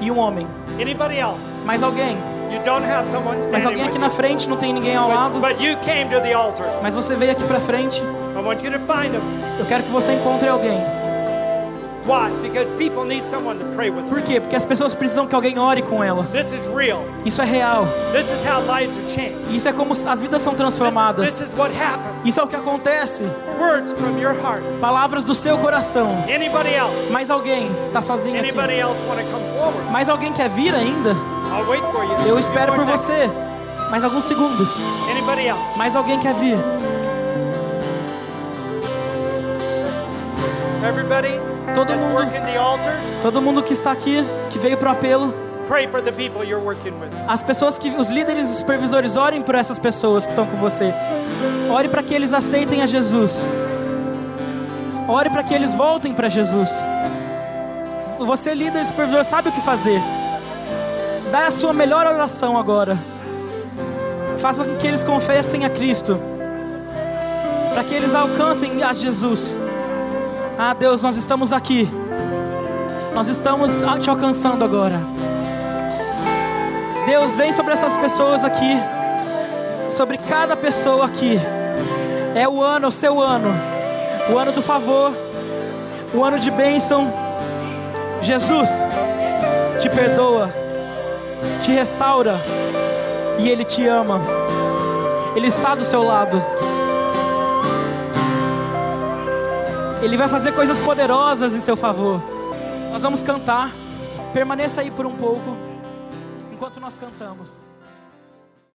[0.00, 0.46] e um homem.
[0.80, 1.38] Anybody else?
[1.66, 2.16] Mais alguém?
[2.50, 5.60] You don't have someone Mas alguém aqui na frente, não tem ninguém ao lado, but
[5.60, 6.66] you came to the altar.
[6.80, 8.02] mas você veio aqui pra frente.
[9.58, 10.80] Eu quero que você encontre alguém.
[12.06, 12.30] Why?
[12.42, 14.04] Because people need someone to pray with.
[14.10, 14.38] Por quê?
[14.38, 16.30] Porque as pessoas precisam que alguém ore com elas.
[16.30, 17.02] This is real.
[17.24, 17.86] Isso é real.
[18.12, 19.38] This is how lives are changed.
[19.50, 21.24] Isso é como as vidas são transformadas.
[21.24, 22.20] this is what happens.
[22.22, 23.24] Isso é o que acontece.
[23.58, 24.62] Words from your heart.
[24.82, 26.10] Palavras do seu coração.
[26.28, 27.10] Anybody else?
[27.10, 28.50] Mais alguém tá sozinho aqui?
[28.50, 29.90] Anybody else want to come forward?
[29.90, 31.10] Mais alguém quer vir ainda?
[31.10, 32.28] I'll wait for you.
[32.28, 33.30] Eu espero por você.
[33.90, 34.68] Mais alguns segundos.
[35.10, 35.78] Anybody else?
[35.78, 36.58] Mais alguém quer vir?
[40.86, 42.30] Everybody Todo mundo.
[43.20, 45.34] Todo mundo que está aqui, que veio apelo,
[46.44, 47.10] you're working with.
[47.26, 50.92] as pessoas que os líderes e supervisores orem por essas pessoas que estão com você.
[51.70, 53.44] Ore para que eles aceitem a Jesus.
[55.08, 56.70] Ore para que eles voltem para Jesus.
[58.18, 60.00] Você líder e supervisor sabe o que fazer.
[61.30, 62.96] Dá a sua melhor oração agora.
[64.38, 66.18] Faça com que eles confessem a Cristo.
[67.72, 69.56] Para que eles alcancem a Jesus.
[70.56, 71.88] Ah, Deus, nós estamos aqui.
[73.12, 75.00] Nós estamos te alcançando agora.
[77.06, 78.78] Deus, vem sobre essas pessoas aqui.
[79.90, 81.40] Sobre cada pessoa aqui.
[82.36, 83.52] É o ano, o seu ano.
[84.32, 85.12] O ano do favor.
[86.14, 87.12] O ano de bênção.
[88.22, 88.68] Jesus
[89.80, 90.54] te perdoa.
[91.64, 92.36] Te restaura.
[93.40, 94.20] E Ele te ama.
[95.34, 96.40] Ele está do seu lado.
[100.04, 102.22] Ele vai fazer coisas poderosas em seu favor.
[102.92, 103.72] Nós vamos cantar.
[104.34, 105.56] Permaneça aí por um pouco
[106.52, 107.48] enquanto nós cantamos.